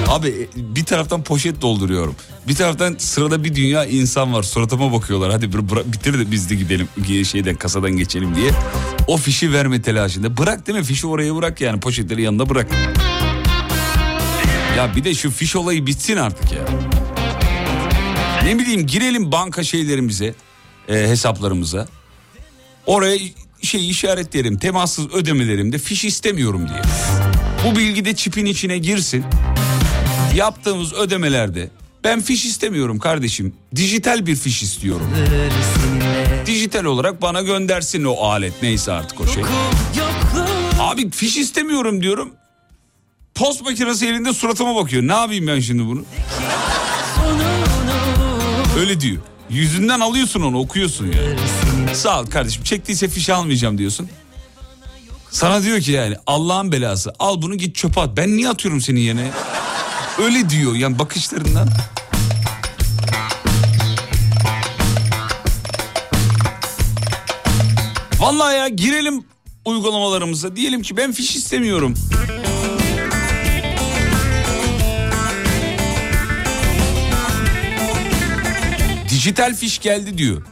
[0.08, 2.16] Abi e, bir taraftan poşet dolduruyorum.
[2.48, 4.42] Bir taraftan sırada bir dünya insan var.
[4.42, 5.30] Suratıma bakıyorlar.
[5.30, 6.88] Hadi bıra- bitir de biz de gidelim.
[7.24, 8.50] Şeyden kasadan geçelim diye.
[9.06, 10.36] O fişi verme telaşında.
[10.36, 10.84] Bırak değil mi?
[10.84, 11.80] Fişi oraya bırak yani.
[11.80, 12.66] Poşetleri yanında bırak.
[14.78, 16.64] Ya bir de şu fiş olayı bitsin artık ya.
[18.44, 20.34] Ne bileyim girelim banka şeylerimize,
[20.88, 21.88] e, hesaplarımıza.
[22.86, 23.18] Oraya
[23.62, 26.80] şey işaretlerim, temassız ödemelerimde fiş istemiyorum diye.
[27.66, 29.24] Bu bilgi de çipin içine girsin.
[30.34, 31.70] Yaptığımız ödemelerde
[32.04, 33.54] ben fiş istemiyorum kardeşim.
[33.76, 35.06] Dijital bir fiş istiyorum.
[36.46, 39.42] Dijital olarak bana göndersin o alet neyse artık o şey.
[40.80, 42.32] Abi fiş istemiyorum diyorum.
[43.38, 45.02] Post makinesi elinde suratıma bakıyor.
[45.02, 46.04] Ne yapayım ben şimdi bunu?
[48.78, 49.22] Öyle diyor.
[49.50, 51.96] Yüzünden alıyorsun onu okuyorsun yani.
[51.96, 54.08] Sağ ol kardeşim çektiyse fiş almayacağım diyorsun.
[55.30, 58.16] Sana diyor ki yani Allah'ın belası al bunu git çöpe at.
[58.16, 59.30] Ben niye atıyorum senin yerine?
[60.22, 61.68] Öyle diyor yani bakışlarından.
[68.20, 69.24] Vallahi ya girelim
[69.64, 70.56] uygulamalarımıza.
[70.56, 71.94] Diyelim ki ben fiş istemiyorum.
[79.18, 80.42] Dijital fiş geldi diyor.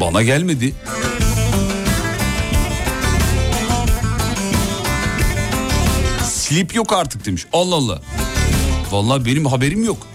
[0.00, 0.74] Bana gelmedi.
[6.24, 7.46] Slip yok artık demiş.
[7.52, 8.02] Allah Allah.
[8.90, 10.06] Vallahi benim haberim yok.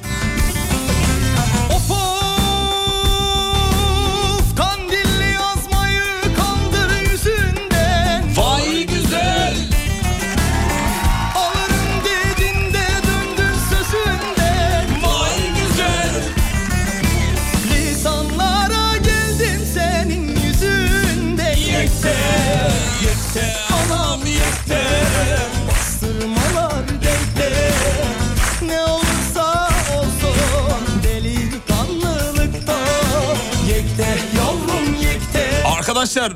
[35.96, 36.34] Arkadaşlar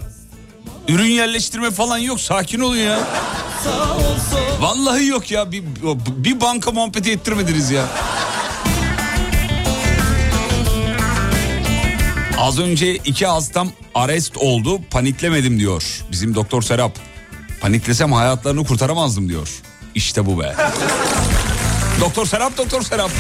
[0.87, 2.99] ürün yerleştirme falan yok sakin olun ya.
[4.59, 5.63] Vallahi yok ya bir,
[6.07, 7.85] bir banka muhabbeti ettirmediniz ya.
[12.37, 16.99] Az önce iki hastam arrest oldu paniklemedim diyor bizim doktor Serap.
[17.61, 19.49] Paniklesem hayatlarını kurtaramazdım diyor.
[19.95, 20.55] İşte bu be.
[21.99, 23.11] doktor Serap doktor Serap.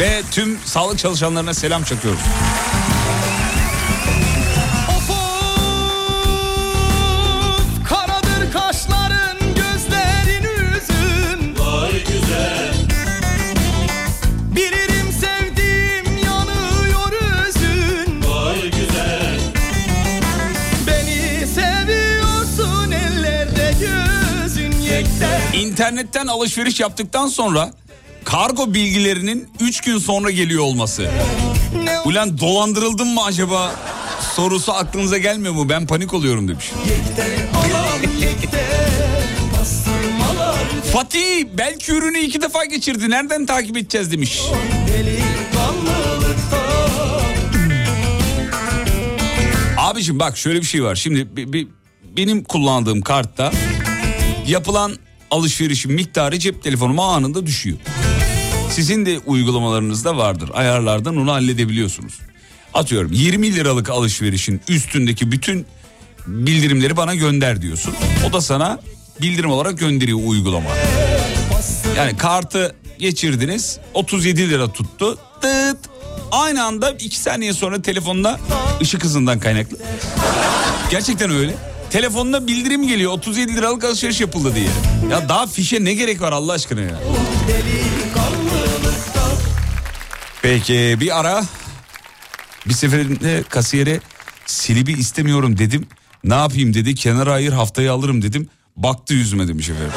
[0.00, 2.20] Ve tüm sağlık çalışanlarına selam çakıyoruz.
[25.78, 27.70] İnternetten alışveriş yaptıktan sonra
[28.24, 31.10] kargo bilgilerinin 3 gün sonra geliyor olması.
[32.04, 33.74] Ulan dolandırıldım mı acaba
[34.34, 35.68] sorusu aklınıza gelmiyor mu?
[35.68, 36.70] Ben panik oluyorum demiş.
[40.92, 43.10] Fatih belki ürünü iki defa geçirdi.
[43.10, 44.42] Nereden takip edeceğiz demiş.
[49.76, 50.94] Abiciğim bak şöyle bir şey var.
[50.94, 51.28] Şimdi
[52.16, 53.52] benim kullandığım kartta
[54.46, 54.96] yapılan
[55.30, 57.78] alışverişin miktarı cep telefonuma anında düşüyor.
[58.70, 60.50] Sizin de uygulamalarınızda vardır.
[60.54, 62.18] Ayarlardan onu halledebiliyorsunuz.
[62.74, 65.66] Atıyorum 20 liralık alışverişin üstündeki bütün
[66.26, 67.94] bildirimleri bana gönder diyorsun.
[68.28, 68.80] O da sana
[69.20, 70.70] bildirim olarak gönderiyor uygulama.
[71.96, 75.18] Yani kartı geçirdiniz 37 lira tuttu.
[75.40, 75.78] Tıt.
[76.30, 78.40] Aynı anda 2 saniye sonra telefonda
[78.82, 79.76] ışık hızından kaynaklı.
[80.90, 81.54] Gerçekten öyle.
[81.90, 84.68] Telefonda bildirim geliyor 37 liralık alışveriş yapıldı diye.
[85.10, 87.00] Ya daha fişe ne gerek var Allah aşkına ya.
[90.42, 91.44] Peki bir ara
[92.66, 94.00] bir seferinde kasiyere
[94.46, 95.86] silibi istemiyorum dedim.
[96.24, 98.48] Ne yapayım dedi kenara ayır haftaya alırım dedim.
[98.76, 99.92] Baktı yüzüme demiş efendim.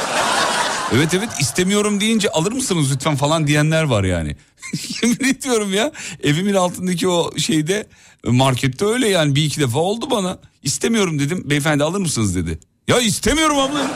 [0.94, 4.36] Evet evet istemiyorum deyince alır mısınız lütfen falan diyenler var yani.
[5.02, 7.86] Yemin ediyorum ya evimin altındaki o şeyde
[8.26, 10.38] markette öyle yani bir iki defa oldu bana.
[10.62, 12.58] İstemiyorum dedim beyefendi alır mısınız dedi.
[12.88, 13.90] Ya istemiyorum abla.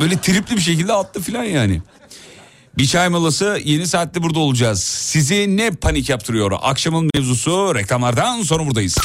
[0.00, 1.82] Böyle tripli bir şekilde attı filan yani.
[2.78, 4.82] Bir çay molası yeni saatte burada olacağız.
[4.82, 6.52] Sizi ne panik yaptırıyor?
[6.62, 8.98] Akşamın mevzusu reklamlardan sonra buradayız.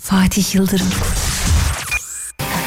[0.00, 0.86] Fatih Yıldırım.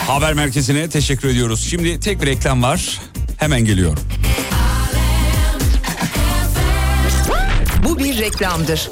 [0.07, 1.67] Haber merkezine teşekkür ediyoruz.
[1.69, 2.99] Şimdi tek bir reklam var.
[3.37, 3.97] Hemen geliyor.
[7.83, 8.89] Bu bir reklamdır.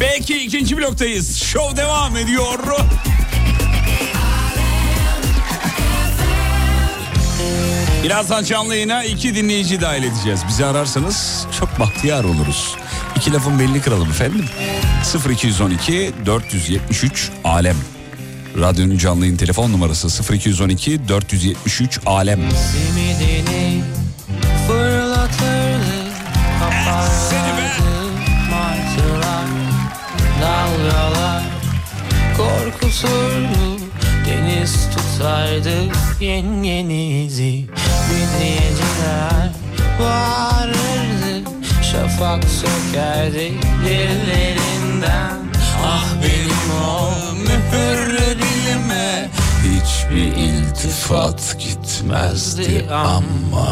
[0.00, 1.36] Belki ikinci bloktayız.
[1.42, 2.58] Show devam ediyor.
[8.04, 10.40] Birazdan canlı yayına iki dinleyici dahil edeceğiz.
[10.48, 12.76] Bizi ararsanız çok bahtiyar oluruz.
[13.16, 14.44] İki lafın belini kıralım efendim.
[15.30, 17.76] 0212 473 alem.
[18.60, 22.40] Radyonun canlı yayın telefon numarası 0212 473 alem.
[26.60, 27.82] Kaparlardı
[28.50, 29.46] martılar
[30.42, 31.42] Dalgalar
[32.36, 33.80] korkuturdu
[34.26, 37.64] Deniz tutardı yengenizi
[40.00, 41.50] bağırırdı
[41.92, 43.52] Şafak sökerdi
[43.84, 45.36] dillerinden
[45.84, 48.47] Ah benim o mühürlü
[49.68, 53.68] Hiçbir iltifat gitmezdi ama.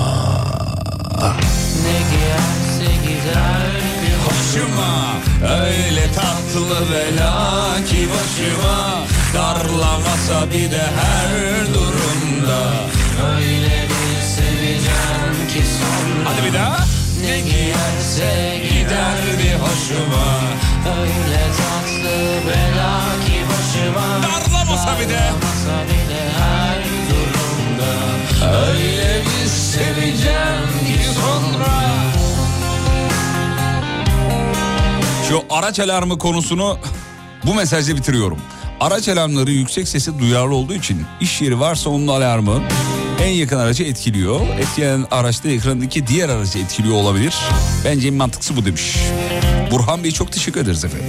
[1.82, 3.70] Ne giyerse gider
[4.02, 5.16] bir Başıma
[5.62, 9.06] öyle tatlı bela ki başıma.
[9.34, 12.72] Darlamasa bir de her durumda.
[13.34, 16.84] Öyle bir seveceğim ki sonra Hadi bir daha.
[17.20, 20.40] Ne giyerse Gider bir hoşuma.
[20.98, 24.45] Öyle tatlı bela ki başıma
[24.76, 25.18] Darlamasa bir de
[26.38, 27.92] her durumda
[28.66, 31.82] Öyle bir seveceğim ki sonra
[35.28, 36.78] Şu araç alarmı konusunu
[37.46, 38.38] bu mesajla bitiriyorum.
[38.80, 42.62] Araç alarmları yüksek sesi duyarlı olduğu için iş yeri varsa onun alarmı
[43.22, 44.40] en yakın aracı etkiliyor.
[44.58, 47.34] Etkileyen araçta ekranındaki diğer aracı etkiliyor olabilir.
[47.84, 48.96] Bence en mantıklısı bu demiş.
[49.70, 51.06] Burhan Bey çok teşekkür ederiz efendim.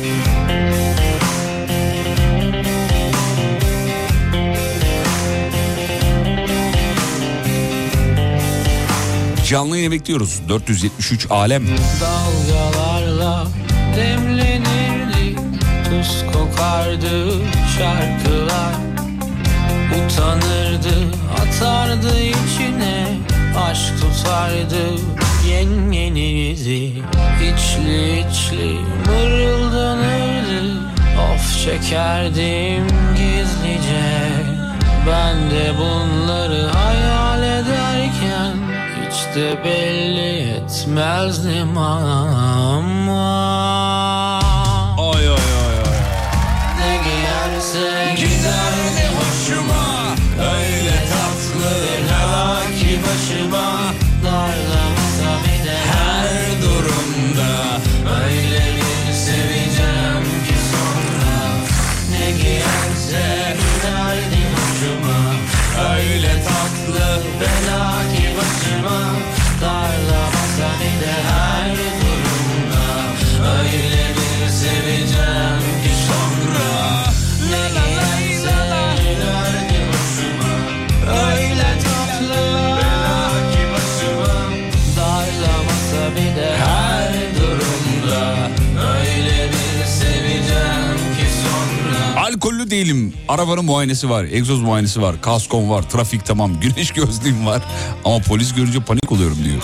[9.50, 10.41] Canlı yayını bekliyoruz.
[10.50, 11.64] 473 Alem.
[12.02, 13.48] Dalgalarla
[13.98, 15.36] demlenirdi.
[15.89, 17.32] Tuz kokardı
[17.78, 18.74] şarkılar.
[20.06, 20.95] Utanırdı
[21.41, 23.18] atardı içine.
[23.70, 25.02] Aşk tutardı
[25.50, 26.93] yengenizi.
[27.41, 30.82] İçli içli mırıldanırdı.
[31.34, 32.88] Of çekerdim
[33.18, 34.32] gizlice.
[35.08, 36.76] Ben de bunları
[39.38, 43.28] de belli etmezdim ama
[44.98, 46.00] Ay ay ay ay.
[46.80, 49.86] Ne giyerse giderdi hoşuma
[50.40, 51.74] Öyle tatlı
[52.14, 53.76] hava ki başıma
[92.48, 93.14] Alkollü değilim.
[93.28, 94.24] Arabanın muayenesi var.
[94.24, 95.22] Egzoz muayenesi var.
[95.22, 95.89] Kaskom var.
[95.89, 96.60] Trafik tamam.
[96.62, 97.62] Güneş gözlüğüm var.
[98.06, 99.62] Ama polis görünce panik oluyorum diyor.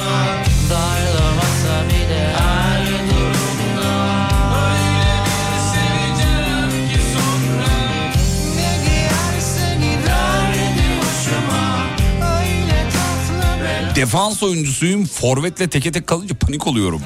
[13.96, 15.06] Defans oyuncusuyum.
[15.06, 17.02] Forvetle teke tek kalınca panik oluyorum.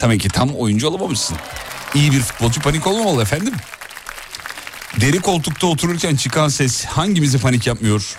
[0.00, 1.36] Tabii ki tam oyuncu olamamışsın.
[1.94, 3.54] İyi bir futbolcu panik olmamalı efendim.
[5.00, 8.18] Deri koltukta otururken çıkan ses hangimizi panik yapmıyor?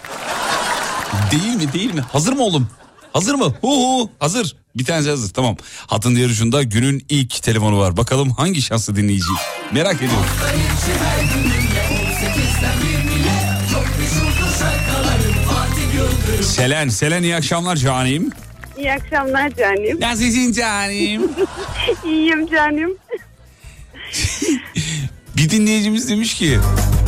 [1.32, 2.02] Değil mi değil mi?
[2.02, 2.68] Hazır mı oğlum?
[3.14, 3.54] Hazır mı?
[3.62, 3.72] Hu
[4.02, 4.56] hu hazır.
[4.76, 5.58] Bir tanesi hazır tamam.
[5.88, 7.98] Hatın diğer ucunda günün ilk telefonu var.
[7.98, 9.26] Bakalım hangi şanslı dinleyici?
[9.72, 10.26] Merak ediyorum.
[16.42, 18.30] Selen, Selen iyi akşamlar canim.
[18.78, 20.02] İyi akşamlar canım.
[20.02, 21.22] Nasılsın canim?
[22.06, 22.98] İyiyim canım.
[25.38, 26.60] Bir dinleyicimiz demiş ki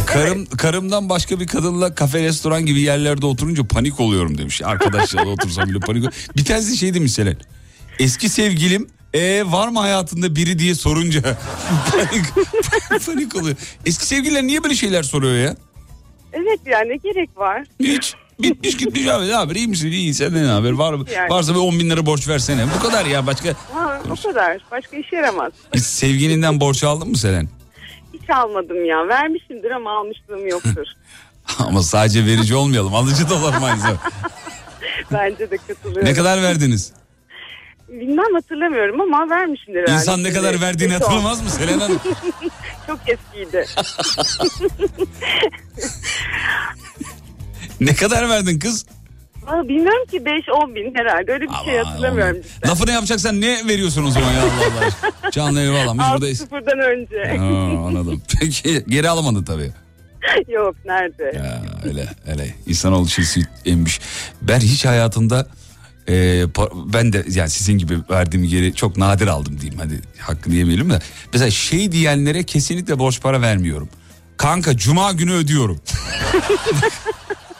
[0.05, 4.61] karım karımdan başka bir kadınla kafe restoran gibi yerlerde oturunca panik oluyorum demiş.
[4.63, 7.37] Arkadaşlarla otursam bile panik ol- Bir tanesi şey demiş Selen.
[7.99, 11.21] Eski sevgilim e var mı hayatında biri diye sorunca
[11.91, 12.25] panik,
[13.05, 13.55] panik oluyor.
[13.85, 15.55] Eski sevgililer niye böyle şeyler soruyor ya?
[16.33, 17.63] Evet yani gerek var?
[17.79, 18.13] Hiç.
[18.39, 21.05] Bitmiş gitmiş abi ne haber iyi misin iyi senden ne haber var mı?
[21.15, 21.29] Yani.
[21.29, 22.65] Varsa bir 10 bin lira borç versene.
[22.77, 23.49] Bu kadar ya başka.
[23.73, 24.57] Ha, o kadar.
[24.71, 25.51] Başka işe yaramaz.
[25.75, 27.49] Hiç sevgilinden borç aldın mı Selen?
[28.29, 29.07] Hiç almadım ya.
[29.07, 30.85] Vermişimdir ama almışlığım yoktur.
[31.59, 33.97] Ama sadece verici olmayalım alıcı da zamanda.
[35.11, 36.05] Bence de katılıyorum.
[36.05, 36.93] Ne kadar verdiniz?
[37.87, 39.93] Bilmem hatırlamıyorum ama vermişimdir herhalde.
[39.93, 41.99] İnsan ne kadar verdiğini kötü hatırlamaz mı Selen Hanım?
[42.87, 43.65] Çok eskiydi.
[47.79, 48.85] ne kadar verdin kız?
[49.49, 51.31] Aa, bilmiyorum ki 5-10 bin herhalde.
[51.33, 52.35] Öyle bir şey hatırlamıyorum.
[52.37, 52.43] Aman.
[52.55, 52.69] cidden.
[52.69, 55.31] Lafını yapacaksan ne veriyorsun o zaman ya Allah Allah.
[55.31, 55.93] Canlı eyvallah.
[55.93, 56.37] Biz buradayız.
[56.37, 57.37] sıfırdan önce.
[57.37, 57.45] Ha,
[57.87, 58.21] anladım.
[58.41, 59.71] Peki geri alamadın tabii.
[60.47, 61.23] Yok nerede?
[61.37, 62.55] Ya öyle öyle.
[62.67, 63.99] İnsanoğlu şeysi emmiş.
[64.41, 65.47] Ben hiç hayatımda
[66.09, 66.43] e,
[66.93, 69.79] ben de yani sizin gibi verdiğim geri çok nadir aldım diyeyim.
[69.79, 70.99] Hadi hakkını yemeyelim de.
[71.33, 73.89] Mesela şey diyenlere kesinlikle borç para vermiyorum.
[74.37, 75.81] Kanka cuma günü ödüyorum.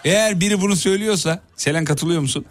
[0.05, 2.45] Eğer biri bunu söylüyorsa Selen katılıyor musun?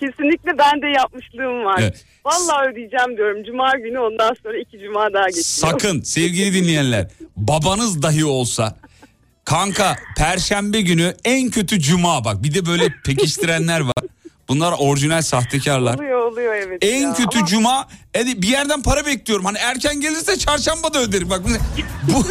[0.00, 1.78] Kesinlikle ben de yapmışlığım var.
[1.82, 2.04] Evet.
[2.24, 3.44] Vallahi ödeyeceğim diyorum.
[3.44, 5.44] Cuma günü ondan sonra iki cuma daha geçiyor.
[5.44, 8.76] Sakın sevgili dinleyenler babanız dahi olsa
[9.44, 14.04] kanka perşembe günü en kötü cuma bak bir de böyle pekiştirenler var.
[14.48, 15.94] Bunlar orijinal sahtekarlar.
[15.94, 16.78] Oluyor oluyor evet.
[16.84, 17.14] En ya.
[17.14, 19.44] kötü Ama cuma e, bir yerden para bekliyorum.
[19.44, 21.30] Hani erken gelirse çarşamba da öderim.
[21.30, 21.42] Bak
[22.02, 22.24] bu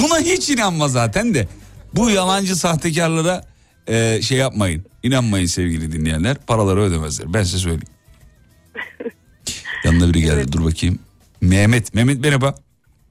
[0.00, 1.48] buna hiç inanma zaten de.
[1.94, 3.44] Bu yalancı sahtekarlara
[3.90, 4.84] e, şey yapmayın.
[5.02, 6.36] İnanmayın sevgili dinleyenler.
[6.46, 7.34] Paraları ödemezler.
[7.34, 7.82] Ben size söyleyeyim.
[9.84, 10.52] Yanına biri geldi.
[10.52, 10.98] Dur bakayım.
[11.40, 11.94] Mehmet.
[11.94, 12.54] Mehmet merhaba.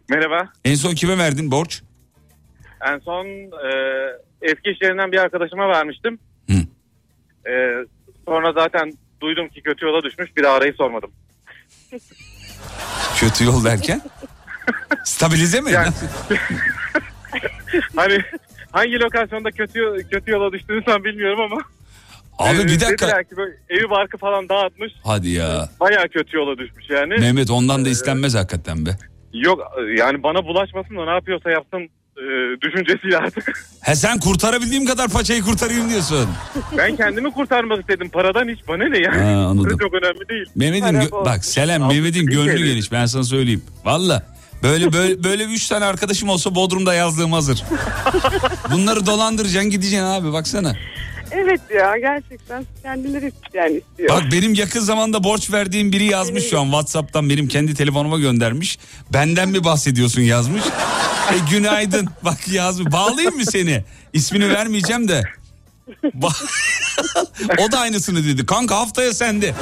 [0.09, 0.49] Merhaba.
[0.65, 1.81] En son kime verdin borç?
[2.87, 3.69] En son e,
[4.41, 6.19] eski iş yerinden bir arkadaşıma vermiştim.
[6.49, 6.53] Hı.
[7.49, 7.53] E,
[8.25, 10.37] sonra zaten duydum ki kötü yola düşmüş.
[10.37, 11.11] Bir daha arayıp sormadım.
[13.15, 14.01] Kötü yol derken?
[15.05, 15.71] Stabilize mi?
[15.71, 15.93] Yani-
[17.95, 18.17] Hani
[18.71, 21.61] hangi lokasyonda kötü kötü yola düştüğünü tam bilmiyorum ama.
[22.39, 23.07] Abi bir dakika.
[23.07, 24.93] Dediler ki böyle evi barkı falan dağıtmış.
[25.03, 25.69] Hadi ya.
[25.79, 27.13] Bayağı kötü yola düşmüş yani.
[27.13, 28.89] Mehmet ondan da istenmez hakikaten be.
[29.33, 29.59] Yok
[29.97, 32.23] yani bana bulaşmasın da ne yapıyorsa yapsın e,
[32.61, 33.67] düşüncesiyle artık.
[33.81, 36.29] He sen kurtarabildiğim kadar paçayı kurtarayım diyorsun.
[36.77, 38.09] ben kendimi kurtarmak istedim.
[38.09, 39.15] Paradan hiç bana ne ya.
[39.15, 39.77] Ha, anladım.
[39.81, 40.45] Çok önemli değil.
[40.55, 43.63] Mehmet'in gö- bak Altı Mehmet'in gönlü geniş ben sana söyleyeyim.
[43.85, 44.23] Valla
[44.63, 47.63] Böyle böyle böyle üç tane arkadaşım olsa Bodrum'da yazdığım hazır.
[48.71, 50.75] Bunları dolandıracaksın gideceksin abi baksana.
[51.31, 54.09] Evet ya gerçekten kendileri yani istiyor.
[54.09, 58.79] Bak benim yakın zamanda borç verdiğim biri yazmış şu an WhatsApp'tan benim kendi telefonuma göndermiş.
[59.13, 60.63] Benden mi bahsediyorsun yazmış.
[61.31, 62.07] E, günaydın.
[62.25, 62.93] Bak yazmış.
[62.93, 63.83] Bağlayayım mı seni?
[64.13, 65.23] İsmini vermeyeceğim de.
[67.59, 68.45] O da aynısını dedi.
[68.45, 69.53] Kanka haftaya sende.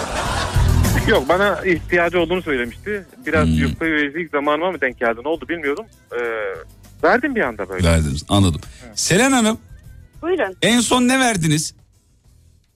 [1.08, 3.06] Yok bana ihtiyacı olduğunu söylemişti.
[3.26, 3.54] Biraz Hmm.
[3.54, 5.86] yufka üyelik zamanıma mı denk geldi ne oldu bilmiyorum.
[6.14, 6.18] Ee,
[7.04, 7.88] verdim bir anda böyle.
[7.88, 8.62] Verdiniz anladım.
[8.96, 9.58] Selen Hanım
[10.22, 10.56] Buyurun.
[10.62, 11.76] en son ne verdiniz?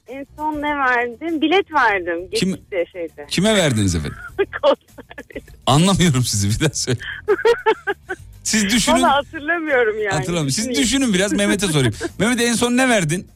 [0.07, 1.41] En son ne verdim?
[1.41, 2.29] Bilet verdim.
[2.35, 2.57] Kim-
[2.91, 3.25] şeyde.
[3.29, 4.17] Kime verdiniz efendim?
[5.65, 6.99] Anlamıyorum sizi bir daha söyle.
[8.43, 8.95] Siz düşünün.
[8.95, 10.13] Valla hatırlamıyorum yani.
[10.13, 10.49] Hatırlamıyorum.
[10.51, 11.93] Siz düşünün biraz Mehmet'e sorayım.
[12.19, 13.27] Mehmet en son ne verdin?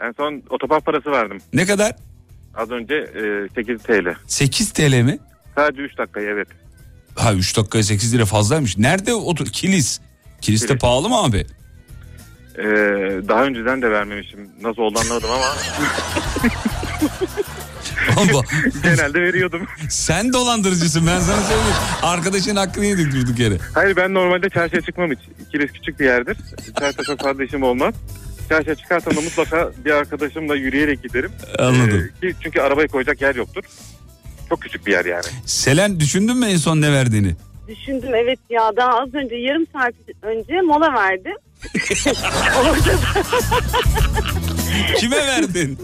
[0.00, 1.38] En son otopark parası verdim.
[1.52, 1.96] Ne kadar?
[2.54, 4.14] Az önce e, 8 TL.
[4.26, 5.18] 8 TL mi?
[5.54, 6.48] Sadece 3 dakikaya evet.
[7.14, 8.78] Ha 3 dakikaya 8 lira fazlaymış.
[8.78, 9.46] Nerede otur?
[9.46, 10.00] Kilis.
[10.40, 11.46] Kilis de pahalı mı abi?
[12.58, 12.62] Ee,
[13.28, 14.48] daha önceden de vermemişim.
[14.62, 15.44] Nasıl oldu anlamadım ama
[18.16, 18.42] Ama
[18.82, 19.66] genelde veriyordum.
[19.88, 21.76] sen dolandırıcısın ben sana söyleyeyim.
[22.02, 23.58] Arkadaşın hakkını yedik durduk yere.
[23.74, 25.18] Hayır ben normalde çarşıya çıkmam hiç.
[25.52, 26.36] Kilis küçük bir yerdir.
[26.80, 27.94] Çarşıda çok fazla işim olmaz.
[28.48, 31.30] Çarşıya çıkarsam da mutlaka bir arkadaşımla yürüyerek giderim.
[31.58, 32.10] Anladım.
[32.22, 33.62] Ee, ki- çünkü arabayı koyacak yer yoktur.
[34.48, 35.24] Çok küçük bir yer yani.
[35.46, 37.34] Selen düşündün mü en son ne verdiğini?
[37.68, 41.34] Düşündüm evet ya daha az önce yarım saat önce mola verdim.
[42.60, 42.92] Orada
[44.98, 45.78] Kime verdin?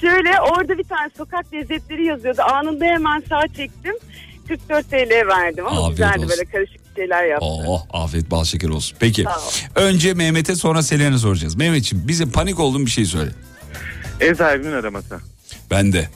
[0.00, 2.42] şöyle orada bir tane sokak lezzetleri yazıyordu.
[2.42, 3.94] Anında hemen sağ çektim.
[4.48, 6.30] 44 TL verdim ama Afiyet güzeldi olsun.
[6.30, 7.48] böyle karışık şeyler yaptım.
[7.66, 8.96] Oh afiyet bal şeker olsun.
[9.00, 9.24] Peki
[9.74, 11.56] önce Mehmet'e sonra Selen'e soracağız.
[11.56, 13.30] Mehmetciğim bize panik olduğun bir şey söyle.
[14.20, 15.20] Ev sahibinin araması.
[15.70, 16.08] Ben de.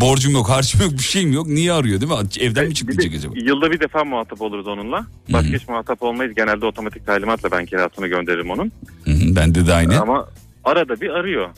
[0.00, 1.46] Borcum yok, harcım yok, bir şeyim yok.
[1.46, 2.18] Niye arıyor değil mi?
[2.40, 3.34] Evden mi Bir çıkmayacak acaba?
[3.36, 5.06] Yılda bir defa muhatap oluruz onunla.
[5.32, 6.34] Başka hiç muhatap olmayız.
[6.34, 8.72] Genelde otomatik talimatla ben kirasını gönderirim onun.
[9.04, 10.00] Hı hı, bende de aynı.
[10.00, 10.28] Ama
[10.64, 11.48] arada bir arıyor.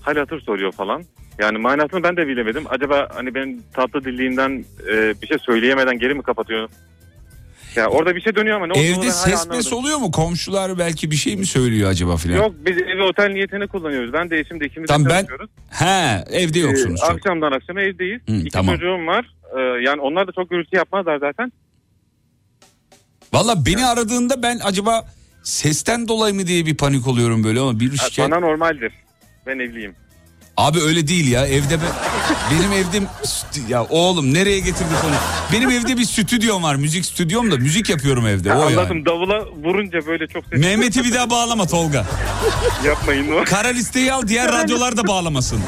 [0.00, 1.04] Hal hatır soruyor falan.
[1.38, 2.64] Yani manasını ben de bilemedim.
[2.68, 6.68] Acaba hani benim tatlı dilliğimden e, bir şey söyleyemeden geri mi kapatıyor?
[7.76, 9.56] Ya orada bir şey dönüyor ama ne olduğunu ben Evde hala ses anlamadım.
[9.56, 10.10] mes oluyor mu?
[10.10, 12.36] Komşular belki bir şey mi söylüyor acaba filan?
[12.36, 14.12] Yok biz evi otel niyetine kullanıyoruz.
[14.12, 15.50] Ben de eşim de ikimiz de Tamam, ben- çalışıyoruz.
[15.70, 17.16] He evde yoksunuz Ee, çok.
[17.16, 18.20] akşamdan akşama evdeyiz.
[18.28, 18.74] Hı, İki tamam.
[18.74, 19.26] çocuğum var.
[19.56, 21.52] Ee, yani onlar da çok gürültü yapmazlar zaten.
[23.32, 25.04] Valla beni aradığında ben acaba
[25.42, 28.32] sesten dolayı mı diye bir panik oluyorum böyle ama bir Ha, şikayet...
[28.32, 28.92] Bana normaldir.
[29.46, 29.94] Ben evliyim.
[30.56, 31.88] Abi öyle değil ya evde ben...
[32.50, 33.02] benim evde
[33.68, 35.14] ya oğlum nereye getirdik onu?
[35.52, 38.96] Benim evde bir stüdyom var müzik stüdyom da müzik yapıyorum evde Ha, o anladım.
[38.96, 39.06] yani.
[39.06, 42.06] Davula vurunca böyle çok ses Mehmet'i bir daha bağlama Tolga.
[42.84, 43.32] yapmayın.
[43.32, 43.44] o.
[43.44, 45.60] Kara listeyi al diğer radyolar da bağlamasın.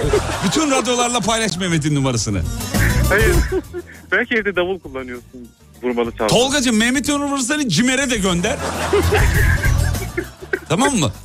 [0.46, 2.42] Bütün radyolarla paylaş Mehmet'in numarasını.
[3.08, 3.34] Hayır.
[4.12, 5.48] Belki evde davul kullanıyorsun.
[5.82, 6.26] Vurmalı çalma.
[6.28, 8.56] Tolgacığım Mehmet'in numarasını Cimer'e de gönder.
[10.68, 11.12] tamam mı?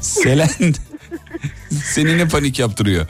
[0.00, 0.48] Selen
[1.84, 3.06] seni ne panik yaptırıyor?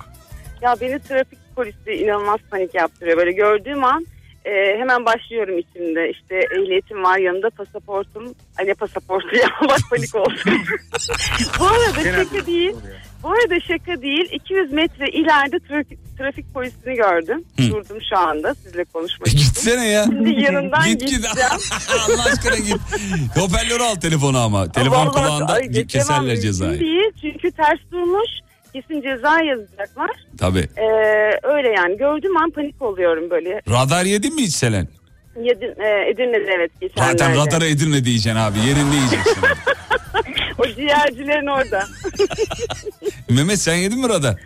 [0.62, 3.16] Ya beni trafik polisi inanılmaz panik yaptırıyor.
[3.16, 4.06] Böyle gördüğüm an
[4.44, 6.10] e, hemen başlıyorum içimde.
[6.10, 8.34] İşte ehliyetim var yanında pasaportum.
[8.58, 10.36] Ay ne pasaportu ya bak panik oldum.
[11.60, 12.74] Bu arada şaka değil.
[13.22, 14.28] Bu arada şaka değil.
[14.32, 17.44] 200 metre ileride trafik, trafik polisini gördüm.
[17.58, 19.38] Durdum şu anda sizle konuşmak E, için.
[19.38, 20.04] gitsene ya.
[20.04, 21.08] Şimdi yanından git git.
[21.10, 21.50] gideceğim.
[22.08, 22.76] Allah aşkına git.
[23.36, 24.72] Hoparlörü al telefonu ama.
[24.72, 26.80] Telefon Vallahi kulağında ay, keserler cezayı.
[26.80, 28.28] Değil çünkü ters durmuş.
[28.72, 30.10] Kesin ceza yazacaklar.
[30.38, 30.68] Tabii.
[30.76, 30.82] Ee,
[31.42, 33.62] öyle yani gördüğüm an panik oluyorum böyle.
[33.70, 34.88] Radar yedin mi hiç Selen?
[35.42, 37.18] Yedin, e, Edirne'de evet geçenlerde.
[37.18, 38.58] Zaten radara Edirne diyeceksin abi.
[38.58, 39.34] Yerinde yiyeceksin.
[40.58, 41.86] O ciğercilerin orada.
[43.30, 44.36] Mehmet sen yedin mi radar?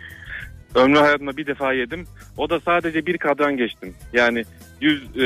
[0.75, 2.07] Ömrü hayatımda bir defa yedim.
[2.37, 3.95] O da sadece bir kadran geçtim.
[4.13, 4.43] Yani
[4.81, 5.19] 100 e,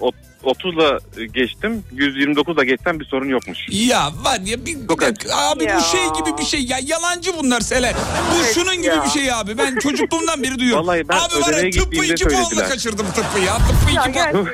[0.00, 1.82] ot- 30'la geçtim.
[1.94, 3.58] 129'la geçsem bir sorun yokmuş.
[3.70, 5.76] Ya var ya bir, bir dakika, abi Ya.
[5.78, 7.94] bu şey gibi bir şey ya yalancı bunlar Selen.
[7.94, 9.04] Bu Evet şunun gibi ya.
[9.04, 9.58] bir şey abi.
[9.58, 10.86] Ben çocukluğumdan beri duyuyorum.
[10.86, 13.56] Vallahi ben abi var ya tıbbı iki puanla kaçırdım tıbbı ya.
[13.56, 14.46] Tıbbı iki puan.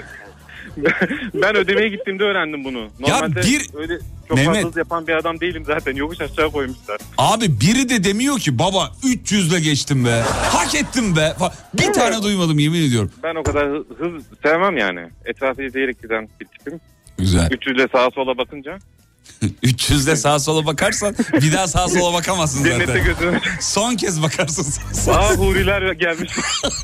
[1.43, 2.89] ben ödemeye gittiğimde öğrendim bunu.
[3.01, 3.99] Normalde bir- öyle
[4.29, 4.55] çok Mehmet.
[4.57, 5.97] fazla hız yapan bir adam değilim zaten.
[5.97, 6.99] Yokuş aşağı koymuşlar.
[7.19, 10.23] Abi biri de demiyor ki baba 300'le geçtim be.
[10.53, 11.33] Hak ettim be.
[11.75, 13.11] Bir tane duymadım yemin ediyorum.
[13.23, 15.01] Ben o kadar hı- hız sevmem yani.
[15.25, 16.81] Etrafı izleyerek giden bir tipim.
[17.19, 17.51] Güzel.
[17.51, 18.79] 300'le sağa sola bakınca
[19.63, 23.05] 300'de sağa sola bakarsan bir daha sağa sola bakamazsın cennette zaten.
[23.05, 23.41] gözünü.
[23.61, 24.67] Son kez bakarsın.
[25.11, 26.33] Aa huriler gelmiş.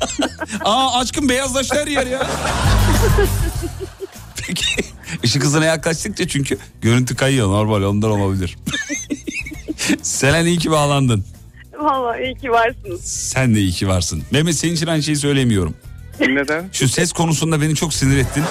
[0.65, 2.27] Aa aşkım beyazlaştı her yer ya.
[4.47, 4.65] Peki
[5.23, 8.57] ışık hızına yaklaştıkça çünkü görüntü kayıyor normal ondan olabilir.
[10.01, 11.25] Selen iyi ki bağlandın.
[11.79, 13.01] Vallahi iyi ki varsınız.
[13.03, 14.23] Sen de iyi ki varsın.
[14.31, 15.75] Mehmet senin için aynı şeyi söylemiyorum.
[16.19, 16.69] Neden?
[16.71, 18.43] Şu ses konusunda beni çok sinir ettin.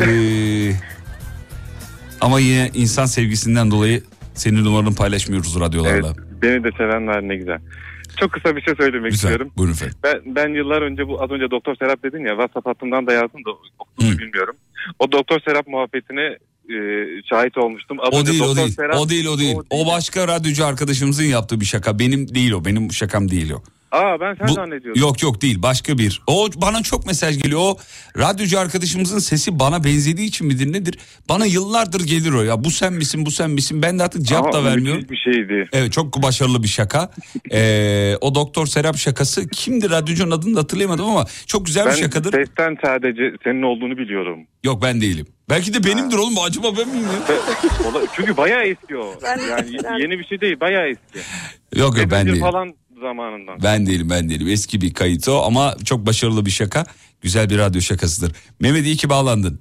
[0.00, 0.72] Ee,
[2.20, 4.02] ama yine insan sevgisinden dolayı
[4.34, 6.06] senin numaranı paylaşmıyoruz radyolarla.
[6.06, 7.58] Evet, beni de sevenler ne güzel.
[8.20, 9.28] Çok kısa bir şey söylemek Güzel.
[9.28, 9.52] istiyorum.
[9.56, 9.96] Buyurun efendim.
[10.02, 13.44] Ben, ben yıllar önce bu az önce Doktor Serap dedin ya WhatsApp hattımdan da yazdım
[13.44, 14.56] da okudum bilmiyorum.
[14.98, 16.36] O Doktor Serap muhabbetine
[16.70, 16.76] e,
[17.30, 17.96] şahit olmuştum.
[18.00, 18.74] Az O değil o değil.
[18.76, 19.56] Serap- O değil o değil.
[19.70, 21.98] O başka radyocu arkadaşımızın yaptığı bir şaka.
[21.98, 22.64] Benim değil o.
[22.64, 23.62] Benim şakam değil o.
[23.92, 25.02] Aa ben sen Bu- zannediyordum.
[25.02, 26.22] Yok yok değil başka bir.
[26.26, 27.60] O bana çok mesaj geliyor.
[27.62, 27.76] O
[28.18, 30.98] radyocu arkadaşımızın sesi bana benzediği için midir nedir?
[31.28, 32.64] Bana yıllardır gelir o ya.
[32.64, 33.82] Bu sen misin bu sen misin?
[33.82, 35.04] Ben de artık cevap Ama da vermiyorum.
[35.10, 35.68] bir şeydi.
[35.72, 37.10] Evet çok başarılı bir şaka.
[37.52, 41.98] Ee, o Doktor Serap şakası kimdi radyocunun adını da hatırlayamadım ama çok güzel Ben bir
[42.00, 42.32] şakadır.
[42.32, 44.38] sesten sadece senin olduğunu biliyorum.
[44.64, 45.26] Yok ben değilim.
[45.50, 47.36] Belki de benimdir oğlum acaba ben miyim ya?
[47.90, 49.14] Ola- Çünkü bayağı eski o.
[49.50, 51.18] Yani yeni bir şey değil bayağı eski.
[51.80, 52.40] Yok yok ben Messenger değilim.
[52.40, 53.58] falan zamanından.
[53.62, 54.48] Ben değilim ben değilim.
[54.48, 56.84] Eski bir kayıt o ama çok başarılı bir şaka.
[57.20, 58.32] Güzel bir radyo şakasıdır.
[58.60, 59.60] Mehmet iyi ki bağlandın.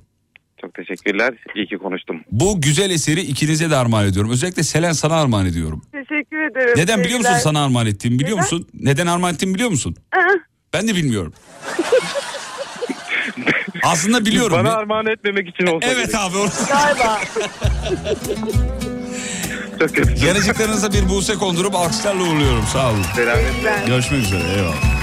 [0.61, 1.33] Çok teşekkürler.
[1.55, 2.21] İyi ki konuştum.
[2.31, 4.31] Bu güzel eseri ikinize de armağan ediyorum.
[4.31, 5.81] Özellikle Selen sana armağan ediyorum.
[5.91, 6.73] Teşekkür ederim.
[6.77, 7.43] Neden biliyor musun Sevgiler.
[7.43, 8.43] sana armağan ettiğimi biliyor Neden?
[8.43, 8.67] musun?
[8.73, 9.95] Neden armağan ettiğimi biliyor musun?
[10.15, 10.19] Aa,
[10.73, 11.33] Ben de bilmiyorum.
[13.85, 14.57] Aslında biliyorum.
[14.57, 16.15] Bana armağan etmemek için olsa Evet gerek.
[16.15, 16.37] abi.
[16.69, 17.19] Galiba.
[19.79, 20.25] Çok kötü.
[20.25, 22.63] Yanıcıklarınıza bir buse kondurup alkışlarla uğurluyorum.
[22.73, 23.03] Sağ olun.
[23.15, 23.83] Selametle.
[23.87, 24.41] Görüşmek üzere.
[24.57, 24.94] Eyvallah.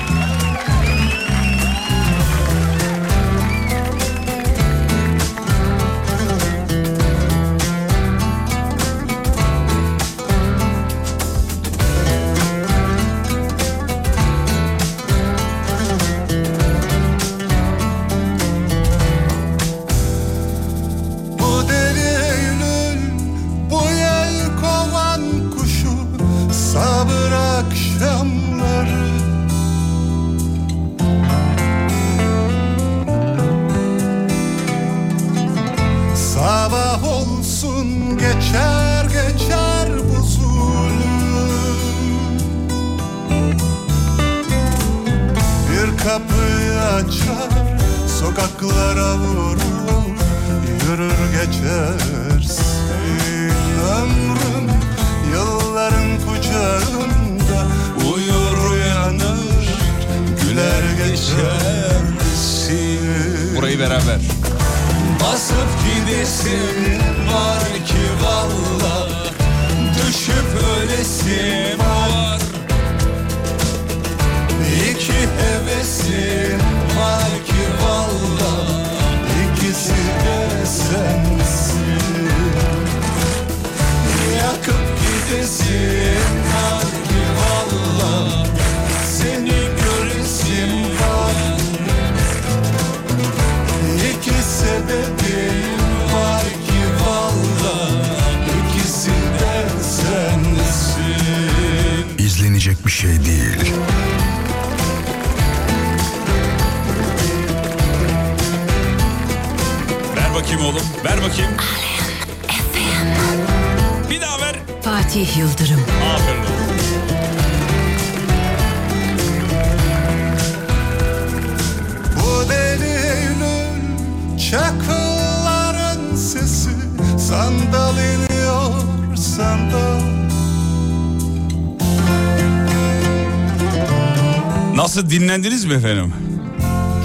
[135.73, 136.13] Buyurun efendim.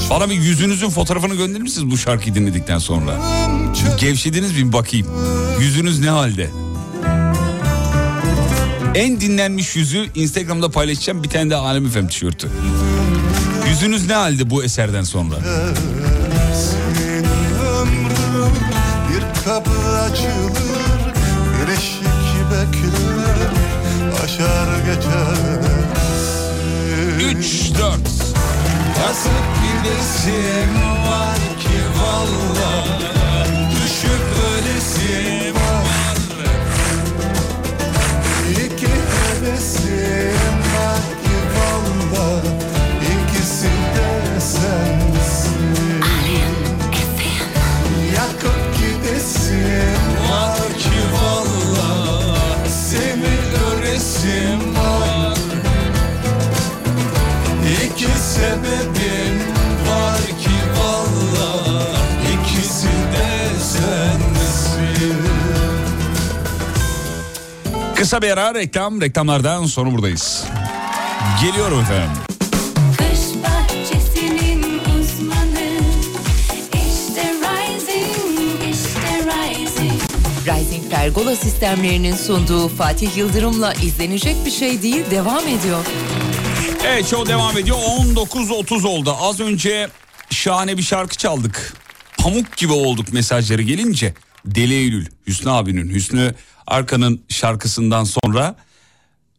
[0.10, 3.20] Bana bir yüzünüzün fotoğrafını gönderir misiniz bu şarkıyı dinledikten sonra?
[4.00, 5.08] Gevşediniz mi bakayım.
[5.60, 6.50] Yüzünüz ne halde?
[8.96, 12.50] En dinlenmiş yüzü Instagram'da paylaşacağım bir tane de Alem Efem tişörtü.
[13.70, 15.36] Yüzünüz ne halde bu eserden sonra?
[19.46, 21.14] kapı açılır
[21.62, 22.08] Bir eşik
[24.24, 25.78] Aşar geçer
[27.20, 28.17] 3, 4
[29.08, 30.76] Nasıl gidesim
[31.08, 32.86] var ki valla
[33.72, 35.67] Düşüp ölesim var
[68.08, 70.46] Kısa bir ara reklam reklamlardan sonra buradayız.
[71.42, 72.22] Geliyorum efendim.
[73.00, 73.46] Rising,
[78.72, 79.12] işte
[80.46, 85.86] rising Pergola sistemlerinin sunduğu Fatih Yıldırım'la izlenecek bir şey değil devam ediyor.
[86.86, 87.78] Evet show devam ediyor.
[87.78, 89.16] 19.30 oldu.
[89.20, 89.88] Az önce
[90.30, 91.74] şahane bir şarkı çaldık.
[92.18, 94.14] Pamuk gibi olduk mesajları gelince.
[94.46, 96.34] Deli Eylül, Hüsnü abinin, Hüsnü
[96.68, 98.56] Arkan'ın şarkısından sonra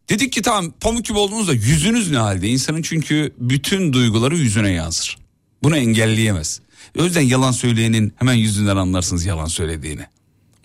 [0.08, 2.48] dedik ki tamam pamuk gibi olduğunuzda yüzünüz ne halde?
[2.48, 5.18] İnsanın çünkü bütün duyguları yüzüne yansır.
[5.62, 6.60] Bunu engelleyemez.
[6.98, 10.06] O yüzden yalan söyleyenin hemen yüzünden anlarsınız yalan söylediğini.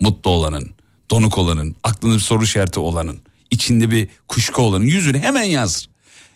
[0.00, 0.70] Mutlu olanın,
[1.10, 5.88] donuk olanın, aklında bir soru işareti olanın, içinde bir kuşku olanın yüzüne hemen yansır.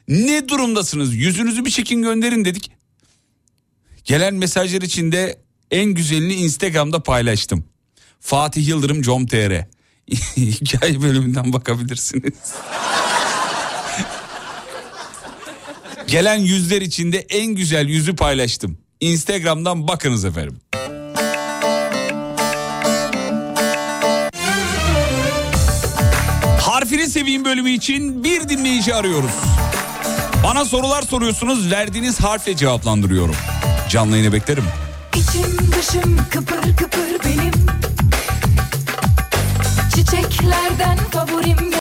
[0.09, 1.15] Ne durumdasınız?
[1.15, 2.71] Yüzünüzü bir çekin gönderin dedik.
[4.05, 5.39] Gelen mesajlar içinde
[5.71, 7.65] en güzelini Instagram'da paylaştım.
[8.21, 9.78] Fatih Yıldırım com.tr
[10.37, 12.33] Hikaye bölümünden bakabilirsiniz.
[16.07, 18.79] Gelen yüzler içinde en güzel yüzü paylaştım.
[19.01, 20.61] Instagram'dan bakınız efendim.
[26.61, 29.31] Harfini seveyim bölümü için bir dinleyici arıyoruz.
[30.45, 33.35] Bana sorular soruyorsunuz verdiğiniz harfle cevaplandırıyorum.
[33.89, 34.65] Canlı yayını beklerim.
[35.15, 37.53] İçim dışım kıpır kıpır benim
[40.11, 41.78] Çiçeklerden favorim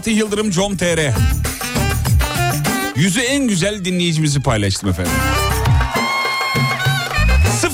[0.00, 1.10] Fatih Yıldırım com.tr
[2.96, 5.12] Yüzü en güzel dinleyicimizi paylaştım efendim.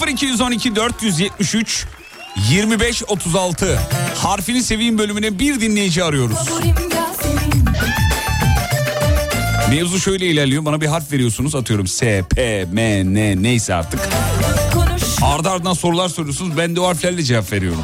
[0.09, 1.87] 0212 473
[2.51, 3.79] 25 36
[4.15, 6.39] harfini seveyim bölümüne bir dinleyici arıyoruz.
[9.71, 10.65] Mevzu şöyle ilerliyor.
[10.65, 11.55] Bana bir harf veriyorsunuz.
[11.55, 14.01] Atıyorum S, P, M, N neyse artık.
[15.23, 16.59] Ardı ardına sorular soruyorsunuz.
[16.59, 17.83] Ben de o harflerle cevap veriyorum.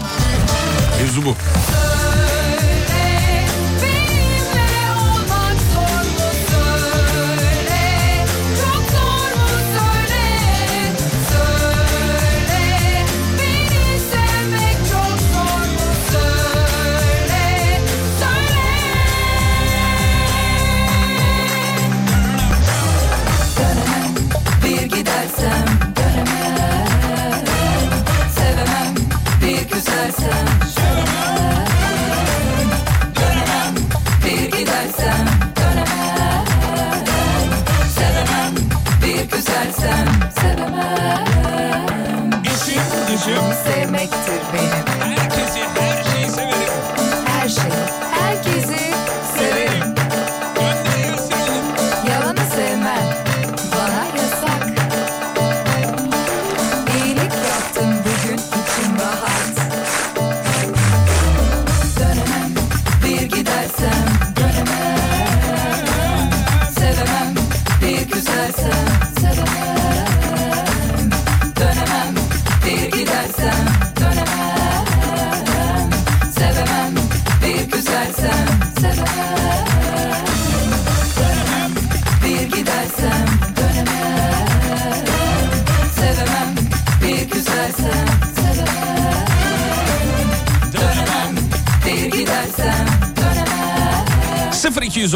[1.01, 1.36] Mevzu bu.
[43.53, 44.82] Dışım Sevmektir benim herkesi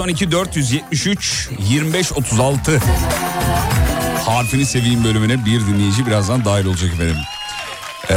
[0.07, 2.79] 92 473 25 36
[4.27, 7.17] harfini seveyim bölümüne bir dinleyici birazdan dahil olacak efendim.
[8.11, 8.15] Ee,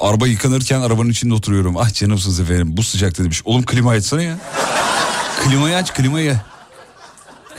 [0.00, 1.76] araba yıkanırken arabanın içinde oturuyorum.
[1.76, 3.42] Ah canımsınız efendim bu sıcakta demiş.
[3.44, 4.38] Oğlum klima açsana ya.
[5.44, 6.36] klimayı aç klimayı.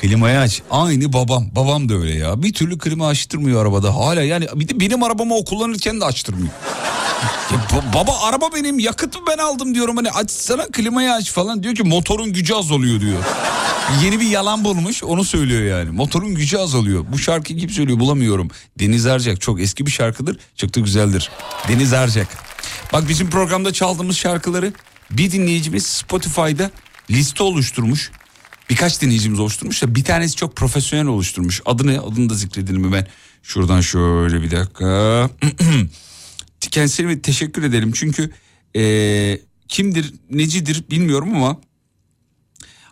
[0.02, 0.62] Klimayı aç.
[0.72, 1.46] Aynı babam.
[1.56, 2.44] Babam da öyle ya.
[2.44, 3.96] Bir türlü klima açtırmıyor arabada.
[3.96, 6.50] Hala yani bir de benim arabama o kullanırken de açtırmıyor.
[7.52, 11.76] Ya ba- baba araba benim yakıtı ben aldım diyorum hani açsana klimayı aç falan diyor
[11.76, 13.24] ki motorun gücü azalıyor diyor.
[14.04, 17.06] Yeni bir yalan bulmuş onu söylüyor yani motorun gücü azalıyor.
[17.12, 18.50] Bu şarkıyı kim söylüyor bulamıyorum.
[18.80, 20.38] Deniz Arcak çok eski bir şarkıdır
[20.76, 21.30] da güzeldir.
[21.68, 22.28] Deniz Arcak.
[22.94, 24.74] Bak bizim programda çaldığımız şarkıları
[25.12, 26.72] bir dinleyicimiz Spotify'da
[27.12, 28.12] liste oluşturmuş.
[28.70, 31.62] Birkaç dinleyicimiz oluşturmuş da bir tanesi çok profesyonel oluşturmuş.
[31.66, 33.08] Adını adını da zikredelim hemen.
[33.44, 35.30] Şuradan şöyle bir dakika.
[36.72, 37.92] Kendisine bir teşekkür edelim.
[37.96, 38.32] Çünkü
[38.76, 41.62] eee, kimdir necidir bilmiyorum ama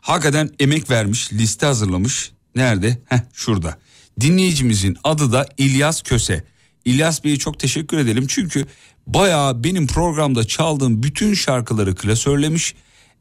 [0.01, 2.31] hakikaten emek vermiş liste hazırlamış.
[2.55, 2.97] Nerede?
[3.05, 3.77] Heh şurada.
[4.19, 6.43] Dinleyicimizin adı da İlyas Köse.
[6.85, 8.65] İlyas Bey'e çok teşekkür edelim çünkü
[9.07, 12.75] bayağı benim programda çaldığım bütün şarkıları klasörlemiş.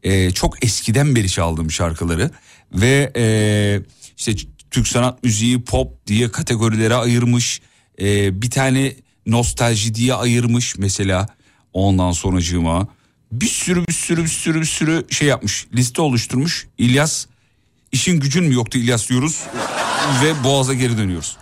[0.04, 2.30] Eee, çok eskiden beri çaldığım şarkıları
[2.72, 3.82] ve eee,
[4.16, 4.32] işte
[4.70, 7.60] Türk sanat müziği pop diye kategorilere ayırmış.
[7.98, 8.92] Eee, bir tane
[9.26, 11.26] nostalji diye ayırmış mesela
[11.72, 12.88] ondan sonracığıma.
[13.32, 16.68] Bir sürü bir sürü bir sürü bir sürü şey yapmış liste oluşturmuş.
[16.78, 17.26] İlyas
[17.92, 19.42] işin gücün mü yoktu İlyas diyoruz
[20.24, 21.36] ve Boğaz'a geri dönüyoruz.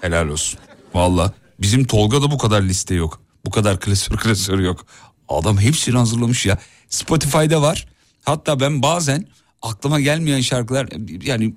[0.00, 0.60] Helal olsun.
[0.94, 3.22] Valla bizim Tolga'da bu kadar liste yok.
[3.46, 4.86] Bu kadar klasör klasör yok.
[5.28, 6.58] Adam hepsini hazırlamış ya.
[6.88, 7.88] Spotify'da var.
[8.24, 9.26] Hatta ben bazen
[9.62, 10.88] aklıma gelmeyen şarkılar
[11.22, 11.54] yani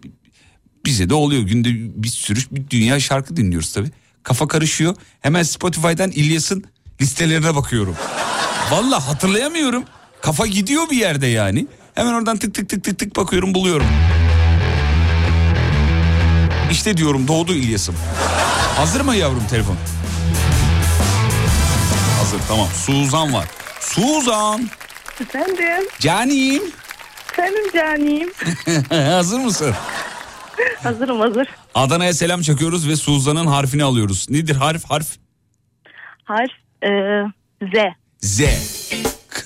[0.85, 1.41] bize de oluyor.
[1.41, 1.69] Günde
[2.03, 3.91] bir sürü bir dünya şarkı dinliyoruz tabii.
[4.23, 4.95] Kafa karışıyor.
[5.21, 6.63] Hemen Spotify'dan İlyas'ın
[7.01, 7.95] listelerine bakıyorum.
[8.71, 9.83] Valla hatırlayamıyorum.
[10.21, 11.67] Kafa gidiyor bir yerde yani.
[11.95, 13.87] Hemen oradan tık tık tık tık tık bakıyorum buluyorum.
[16.71, 17.95] İşte diyorum doğdu İlyas'ım.
[18.77, 19.75] Hazır mı yavrum telefon?
[22.19, 22.67] Hazır tamam.
[22.85, 23.45] Suzan var.
[23.79, 24.69] Suzan.
[25.21, 26.63] Efendim, Canim.
[27.37, 28.31] benim canim.
[29.13, 29.75] hazır mısın?
[30.83, 31.47] Hazırım hazır.
[31.75, 34.29] Adana'ya selam çakıyoruz ve Suzan'ın harfini alıyoruz.
[34.29, 34.85] Nedir harf?
[34.85, 35.07] Harf
[36.23, 36.51] Harf
[36.83, 36.89] e,
[37.61, 37.75] Z.
[38.21, 38.41] Z.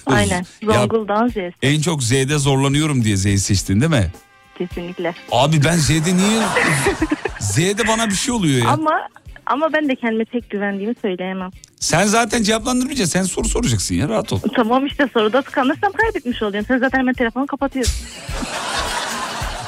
[0.05, 0.45] Aynen.
[0.61, 1.51] Ya, Zonguldak'ın Z'si.
[1.61, 4.11] en çok Z'de zorlanıyorum diye Z'yi seçtin değil mi?
[4.57, 5.13] Kesinlikle.
[5.31, 6.41] Abi ben Z'de niye...
[7.39, 8.69] Z'de bana bir şey oluyor ya.
[8.69, 9.07] Ama
[9.45, 11.49] ama ben de kendime tek güvendiğimi söyleyemem.
[11.79, 13.19] Sen zaten cevaplandırmayacaksın.
[13.19, 14.39] Sen soru soracaksın ya rahat ol.
[14.55, 16.65] Tamam işte soruda tıkanırsam kaybetmiş oluyorum.
[16.67, 17.95] Sen zaten hemen telefonu kapatıyorsun.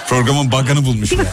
[0.09, 1.25] Programın bug'ını bulmuş ya.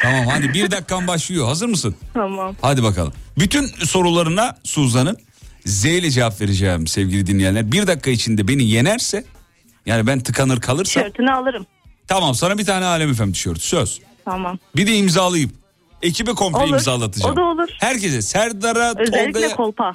[0.00, 1.46] tamam hadi bir dakikan başlıyor.
[1.46, 1.94] Hazır mısın?
[2.14, 2.56] tamam.
[2.60, 3.12] Hadi bakalım.
[3.38, 5.16] Bütün sorularına Suzan'ın
[5.66, 7.72] Z ile cevap vereceğim sevgili dinleyenler.
[7.72, 9.24] Bir dakika içinde beni yenerse
[9.86, 11.66] yani ben tıkanır kalırsam Tişörtünü alırım.
[12.08, 14.00] tamam sana bir tane Alem Efem tişörtü söz.
[14.24, 14.58] Tamam.
[14.76, 15.50] Bir de imzalayıp
[16.02, 16.72] ekibe komple Olur.
[16.74, 17.32] imzalatacağım.
[17.32, 17.68] O da olur.
[17.80, 19.56] Herkese Serdar'a, Özellikle Tolga'ya.
[19.56, 19.92] kolpa.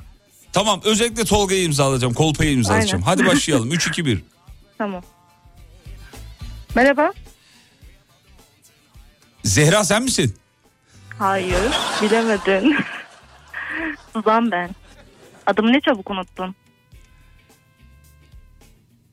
[0.53, 2.13] Tamam özellikle Tolga'yı imzalayacağım.
[2.13, 3.03] Kolpayı imzalayacağım.
[3.07, 3.17] Aynen.
[3.23, 3.71] Hadi başlayalım.
[3.71, 4.23] 3 2 1.
[4.77, 5.01] Tamam.
[6.75, 7.11] Merhaba.
[9.48, 10.36] Zehra sen misin?
[11.20, 11.60] Hayır.
[12.02, 12.76] Bilemedin.
[14.14, 14.70] Suzan ben.
[15.45, 16.56] Adımı ne çabuk unuttun.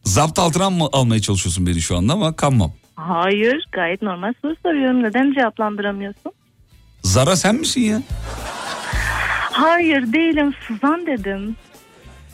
[0.05, 2.73] Zapt altına mı almaya çalışıyorsun beni şu anda ama kanmam.
[2.97, 3.69] Hayır.
[3.73, 5.03] Gayet normal soru soruyorum.
[5.03, 6.33] Neden cevaplandıramıyorsun?
[7.03, 8.03] Zara sen misin ya?
[9.53, 10.55] Hayır değilim.
[10.69, 11.57] Suzan dedim.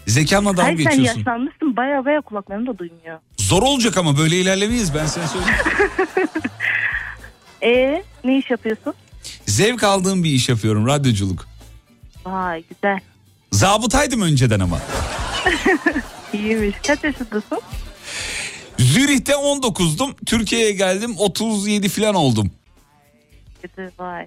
[0.06, 1.18] Zekamla dalga Hayır sen geçiyorsun.
[1.18, 1.76] yaşlanmışsın.
[1.76, 3.18] Baya baya kulaklarım da duymuyor.
[3.38, 5.56] Zor olacak ama böyle ilerlemeyiz ben sana söyleyeyim.
[7.62, 8.94] E ne iş yapıyorsun?
[9.46, 11.48] Zevk aldığım bir iş yapıyorum radyoculuk.
[12.26, 12.98] Vay güzel.
[13.52, 14.78] Zabıtaydım önceden ama.
[16.32, 16.76] İyiymiş.
[16.86, 17.60] Kaç yaşındasın?
[18.78, 20.14] Zürih'te 19'dum.
[20.26, 22.50] Türkiye'ye geldim 37 falan oldum.
[23.62, 24.26] Kötü vay.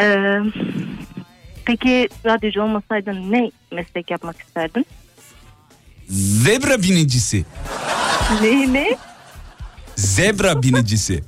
[0.00, 0.38] Ee,
[1.64, 4.86] peki radyocu olmasaydın ne meslek yapmak isterdin?
[6.08, 7.44] Zebra binicisi.
[8.42, 8.96] Ne ne?
[10.00, 11.24] Zebra binicisi.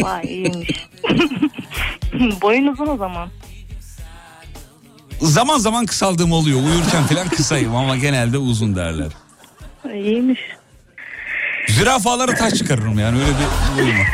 [0.00, 0.88] Vay iyiymiş.
[2.42, 3.28] Boyun uzun o zaman.
[5.20, 6.58] Zaman zaman kısaldığım oluyor.
[6.58, 9.12] Uyurken falan kısayım ama genelde uzun derler.
[9.94, 10.40] İyiymiş.
[11.68, 14.06] Zürafalara taş çıkarırım yani öyle bir huyum var.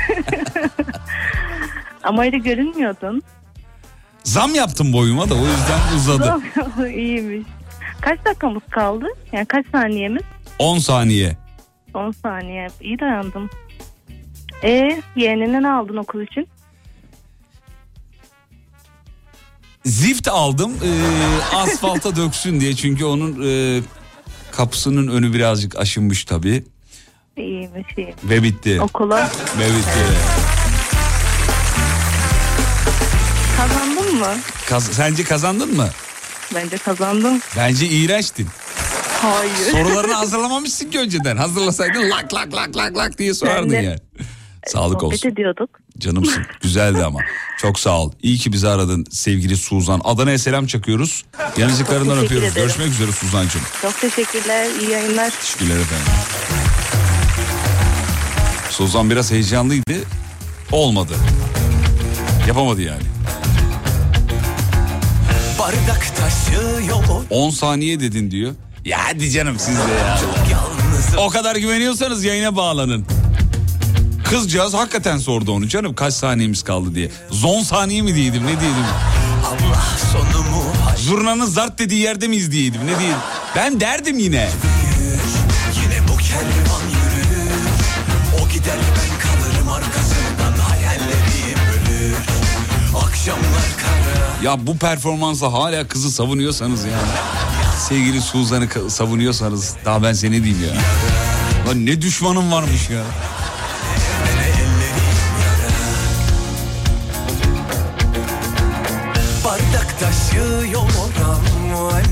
[2.03, 3.23] Ama öyle görünmüyordun.
[4.25, 6.37] Zam yaptım boyuma da o yüzden uzadı.
[6.97, 7.47] İyiymiş.
[8.01, 9.07] Kaç dakikamız kaldı?
[9.33, 10.23] Yani kaç saniyemiz?
[10.59, 11.37] 10 saniye.
[11.95, 12.69] 10 saniye.
[12.81, 13.51] İyi dayandım.
[14.65, 16.49] E yeğenine ne aldın okul için?
[19.85, 20.91] Zift aldım e,
[21.57, 23.81] asfalta döksün diye çünkü onun e,
[24.53, 26.65] kapısının önü birazcık aşınmış tabii.
[27.37, 28.15] İyiymiş iyi.
[28.25, 28.81] Ve bitti.
[28.81, 30.05] Okula Ve bitti.
[33.57, 34.35] kazandın mı?
[34.69, 35.89] Kaz- sence kazandın mı?
[36.55, 37.41] Bence kazandım.
[37.57, 38.49] Bence iğrençtin.
[39.23, 39.73] Hayır.
[39.73, 41.37] Sorularını hazırlamamışsın ki önceden.
[41.37, 43.99] Hazırlasaydın lak lak lak lak lak diye sorardın Ben de- yani.
[44.67, 45.29] Sağlık Sohbet olsun.
[45.29, 45.71] ediyorduk.
[45.99, 46.43] Canımsın.
[46.63, 47.21] Güzeldi ama.
[47.59, 48.13] Çok sağ ol.
[48.23, 50.01] İyi ki bizi aradın sevgili Suzan.
[50.05, 51.25] Adana'ya selam çakıyoruz.
[51.57, 52.53] Yanıcıklarından Çok teşekkür öpüyoruz.
[52.57, 52.67] ederim.
[52.69, 53.63] Görüşmek üzere Suzan'cığım.
[53.83, 54.69] Çok teşekkürler.
[54.81, 55.31] iyi yayınlar.
[55.41, 56.07] Teşekkürler efendim.
[58.71, 59.93] Suzan biraz heyecanlıydı.
[60.73, 61.15] Olmadı.
[62.49, 63.03] Yapamadı yani.
[65.59, 68.53] Bardak taşıyor 10 saniye dedin diyor.
[68.85, 70.19] Ya hadi canım siz de ya.
[71.19, 73.07] O kadar güveniyorsanız yayına bağlanın.
[74.35, 77.11] Kızcağız hakikaten sordu onu canım kaç saniyemiz kaldı diye.
[77.31, 78.85] Zon saniye mi diyeydim ne diyeydim.
[79.45, 80.65] Allah sonumu
[80.97, 83.19] Zurnanın zart dediği yerde miyiz diyeydim ne diyeydim.
[83.57, 84.49] Ben derdim yine.
[85.83, 87.61] Yine bu kervan yürür
[88.43, 92.17] O gider ben kalırım arkasından Hayallerim ölür
[93.07, 97.09] Akşamlar kara Ya bu performansa hala kızı savunuyorsanız yani.
[97.89, 100.81] Sevgili Suzan'ı savunuyorsanız daha ben seni diyeyim ya.
[101.69, 103.03] Lan ne düşmanım varmış ya.
[110.01, 110.65] Taşıyor
[111.25, 112.05] aman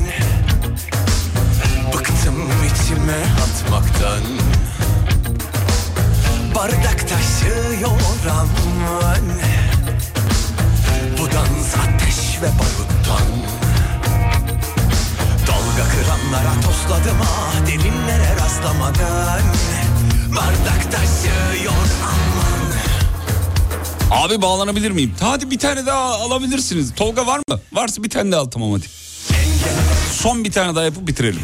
[1.94, 4.22] Bıktım içime atmaktan.
[6.54, 9.22] Bardak taşıyor aman
[11.18, 13.28] Bu dans ateş ve baruttan.
[15.46, 19.42] Dalga kıranlara tosladım ah Derinlere rastlamadan.
[20.36, 22.31] Bardak taşıyor aman
[24.12, 25.14] Abi bağlanabilir miyim?
[25.20, 26.94] Hadi bir tane daha alabilirsiniz.
[26.94, 27.60] Tolga var mı?
[27.72, 28.86] Varsa bir tane daha al tamam hadi.
[30.12, 31.40] Son bir tane daha yapıp bitirelim.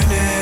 [0.00, 0.41] Beni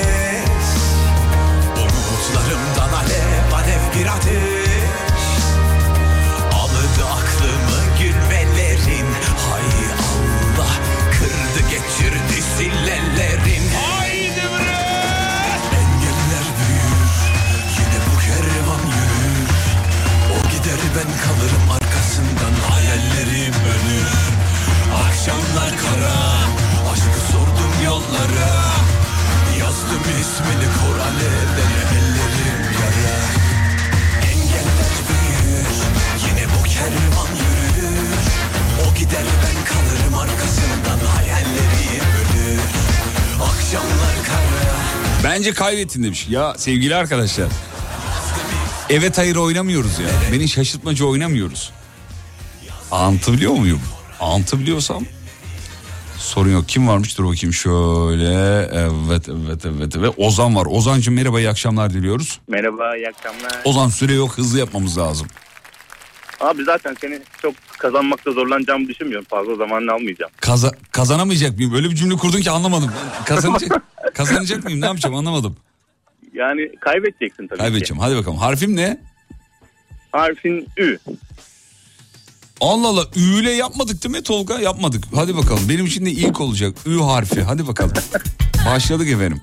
[39.11, 42.61] gider ben kalırım arkasından hayallerim ölür
[43.43, 44.75] Akşamlar kara
[45.25, 46.27] Bence kaybettin demiş.
[46.31, 47.49] Ya sevgili arkadaşlar.
[48.91, 50.09] Evet hayır oynamıyoruz ya.
[50.33, 51.73] Beni şaşırtmacı oynamıyoruz.
[52.91, 53.81] Anlatabiliyor muyum?
[54.21, 55.05] Anlatabiliyorsam
[56.19, 56.69] sorun yok.
[56.69, 58.33] Kim varmış dur bakayım şöyle.
[58.73, 59.97] Evet evet evet.
[59.97, 60.67] Ve Ozan var.
[60.71, 62.41] Ozancığım merhaba iyi akşamlar diliyoruz.
[62.49, 63.61] Merhaba, iyi akşamlar.
[63.65, 65.27] Ozan süre yok hızlı yapmamız lazım.
[66.41, 69.27] Abi zaten seni çok kazanmakta zorlanacağımı düşünmüyorum.
[69.31, 70.33] Fazla zamanını almayacağım.
[70.41, 71.75] Kaza- kazanamayacak mıyım?
[71.75, 72.91] Öyle bir cümle kurdun ki anlamadım.
[73.27, 73.83] Kazanacak,
[74.15, 75.57] kazanacak mıyım ne yapacağım anlamadım.
[76.35, 77.62] Yani kaybedeceksin tabii ki.
[77.65, 78.39] Kaybedeceğim hadi bakalım.
[78.39, 79.01] Harfim ne?
[80.12, 80.99] Harfin Ü.
[82.61, 84.59] Allah Allah Ü'yle yapmadık değil mi Tolga?
[84.61, 85.05] Yapmadık.
[85.15, 86.77] Hadi bakalım benim için de ilk olacak.
[86.87, 87.93] Ü harfi hadi bakalım.
[88.67, 89.41] Başladık efendim.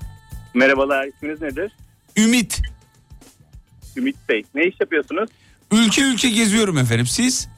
[0.54, 1.72] Merhabalar, isminiz nedir?
[2.16, 2.60] Ümit.
[3.96, 4.44] Ümit Bey.
[4.54, 5.30] Ne iş yapıyorsunuz?
[5.72, 7.48] Ülke ülke geziyorum efendim siz?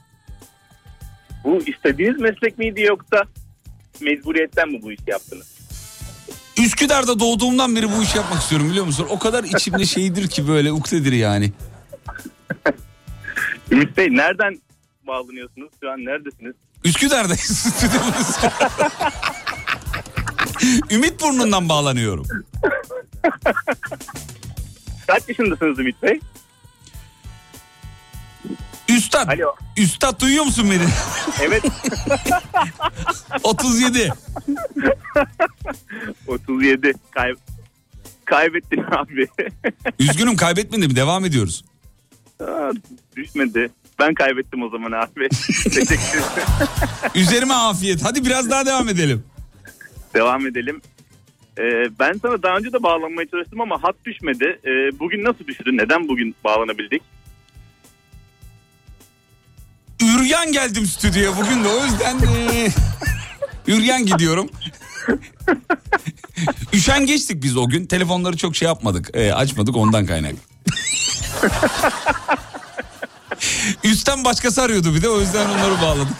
[1.43, 3.23] Bu istediğiniz meslek miydi yoksa
[4.01, 5.47] mecburiyetten mi bu işi yaptınız?
[6.57, 9.07] Üsküdar'da doğduğumdan beri bu işi yapmak istiyorum biliyor musun?
[9.09, 11.51] O kadar içimde şeydir ki böyle ukdedir yani.
[13.71, 14.61] Ümit Bey nereden
[15.07, 15.69] bağlanıyorsunuz?
[15.83, 16.55] Şu an neredesiniz?
[16.83, 17.75] Üsküdar'dayız.
[20.91, 22.25] Ümit burnundan bağlanıyorum.
[25.07, 26.19] Kaç yaşındasınız Ümit Bey?
[28.95, 29.27] Üstad.
[29.27, 29.55] Alo.
[29.77, 30.87] Üstad duyuyor musun beni?
[31.41, 31.63] Evet.
[33.43, 34.09] 37.
[36.27, 36.93] 37.
[37.11, 37.33] Kay
[38.25, 39.27] kaybettin abi.
[39.99, 41.63] Üzgünüm kaybetmedim devam ediyoruz.
[42.39, 42.71] Aa,
[43.15, 43.69] düşmedi.
[43.99, 45.29] Ben kaybettim o zaman abi.
[45.63, 46.21] Teşekkür.
[47.15, 48.03] Üzerime afiyet.
[48.03, 49.23] Hadi biraz daha devam edelim.
[50.13, 50.81] Devam edelim.
[51.59, 51.63] Ee,
[51.99, 54.59] ben sana daha önce de bağlanmaya çalıştım ama hat düşmedi.
[54.65, 55.63] Ee, bugün nasıl düştü?
[55.77, 57.01] Neden bugün bağlanabildik?
[60.21, 62.69] Üryan geldim stüdyoya bugün de o yüzden e,
[63.67, 64.49] üryan gidiyorum.
[66.73, 67.85] Üşen geçtik biz o gün.
[67.85, 69.09] Telefonları çok şey yapmadık.
[69.13, 70.33] E, açmadık ondan kaynak.
[73.83, 76.17] Üstten başkası arıyordu bir de o yüzden onları bağladık.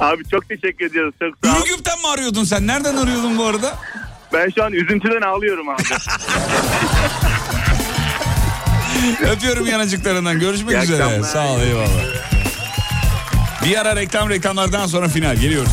[0.00, 1.14] Abi çok teşekkür ediyoruz.
[1.20, 1.62] Çok sağ ol.
[1.62, 2.66] Ürgüp'ten mi arıyordun sen?
[2.66, 3.74] Nereden arıyordun bu arada?
[4.32, 5.82] Ben şu an üzüntüden ağlıyorum abi.
[9.32, 10.38] Öpüyorum yanacıklarından.
[10.40, 11.04] Görüşmek İyi üzere.
[11.04, 11.28] akşamlar.
[11.28, 12.04] Sağ ol eyvallah.
[13.64, 15.72] Bir ara reklam reklamlardan sonra final geliyoruz.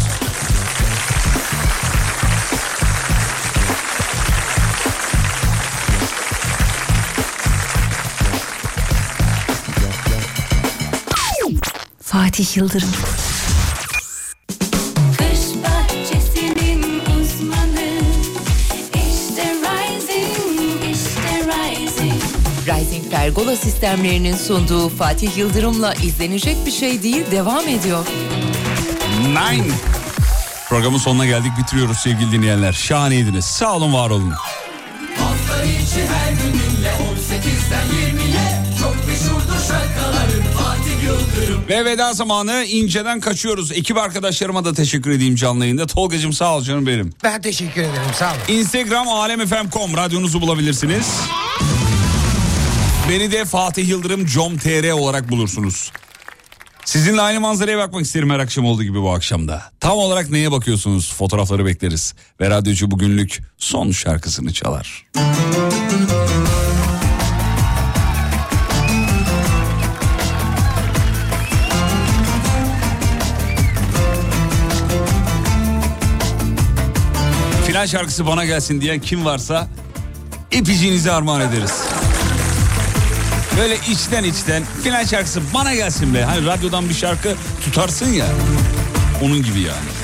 [12.01, 12.89] Fatih Yıldırım.
[22.83, 28.05] Rising Pergola sistemlerinin sunduğu Fatih Yıldırım'la izlenecek bir şey değil devam ediyor.
[29.27, 29.73] Nine.
[30.69, 32.73] Programın sonuna geldik bitiriyoruz sevgili dinleyenler.
[32.73, 33.45] Şahaneydiniz.
[33.45, 34.31] Sağ olun var olun.
[35.19, 42.65] Hafta içi her gün dinle 18'den 20'ye Çok meşhurdur şarkıların Fatih Yıldırım Ve veda zamanı
[42.65, 43.71] inceden kaçıyoruz.
[43.71, 45.87] Ekip arkadaşlarıma da teşekkür edeyim canlı yayında.
[45.87, 47.13] Tolgacığım sağ ol canım benim.
[47.23, 48.59] Ben teşekkür ederim sağ olun.
[48.59, 51.07] Instagram alemfm.com radyonuzu bulabilirsiniz.
[53.09, 55.91] Beni de Fatih Yıldırım com.tr olarak bulursunuz.
[56.85, 59.61] Sizinle aynı manzaraya bakmak isterim her akşam olduğu gibi bu akşamda.
[59.79, 61.13] Tam olarak neye bakıyorsunuz?
[61.13, 62.13] Fotoğrafları bekleriz.
[62.41, 65.05] Ve radyocu bugünlük son şarkısını çalar.
[77.67, 79.67] Final şarkısı bana gelsin diyen kim varsa
[80.51, 81.83] ipiciğinizi armağan ederiz.
[83.57, 86.23] Böyle içten içten final şarkısı bana gelsin be.
[86.23, 87.35] Hani radyodan bir şarkı
[87.65, 88.25] tutarsın ya.
[89.23, 90.03] Onun gibi yani.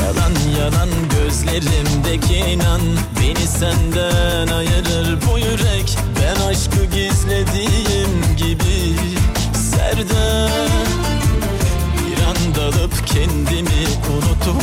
[0.00, 2.80] Yalan yalan gözlerimdeki inan
[3.20, 8.96] Beni senden ayırır bu yürek Ben aşkı gizlediğim gibi
[9.54, 10.68] Serdar
[11.98, 14.62] Bir an dalıp kendimi unutup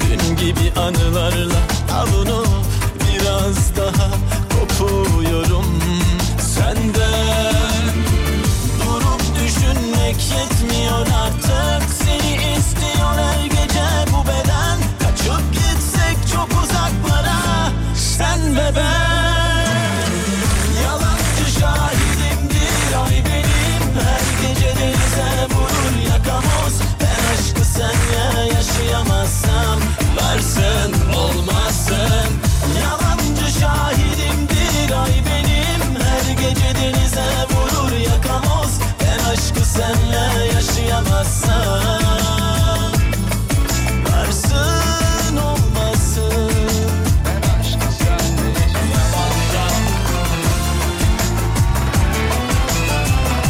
[0.00, 1.60] Dün gibi anılarla
[1.92, 2.48] avunup
[3.00, 4.10] Biraz daha
[4.58, 5.66] kopuyorum
[6.54, 7.94] senden.
[8.80, 11.90] Durup düşünmek yetmiyor artık.
[11.90, 14.78] Seni istiyor her gece bu beden.
[14.98, 20.12] Kaçıp gitsek çok uzaklara Sen ve ben.
[20.84, 22.92] Yalancı şahidimdir.
[23.04, 23.22] Ay
[24.04, 25.92] Her gece denize vurur
[27.00, 29.78] Ben aşkı senle yaşayamazsam
[30.16, 31.01] Varsın
[39.76, 41.52] senle yaşayamazsam
[44.06, 46.52] Varsın olmasın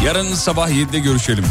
[0.04, 1.44] Yarın sabah 7'de görüşelim.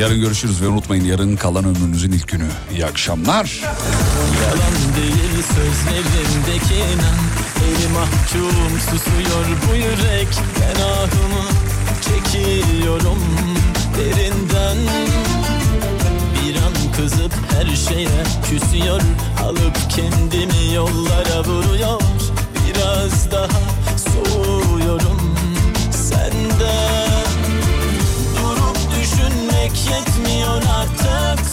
[0.00, 2.48] Yarın görüşürüz ve unutmayın yarın kalan ömrünüzün ilk günü.
[2.72, 3.60] İyi akşamlar.
[4.42, 10.28] Yalan değil sözlerimdeki inan Eli mahkum susuyor bu yürek.
[10.60, 11.44] Ben ahımı
[12.02, 13.18] çekiyorum
[13.96, 14.78] derinden.
[16.34, 19.00] Bir an kızıp her şeye küsüyor.
[19.44, 22.00] Alıp kendimi yollara vuruyor.
[22.66, 23.60] Biraz daha
[23.98, 25.36] soğuyorum
[25.90, 27.22] senden.
[28.36, 31.46] Durup düşünmek yetmiyor artık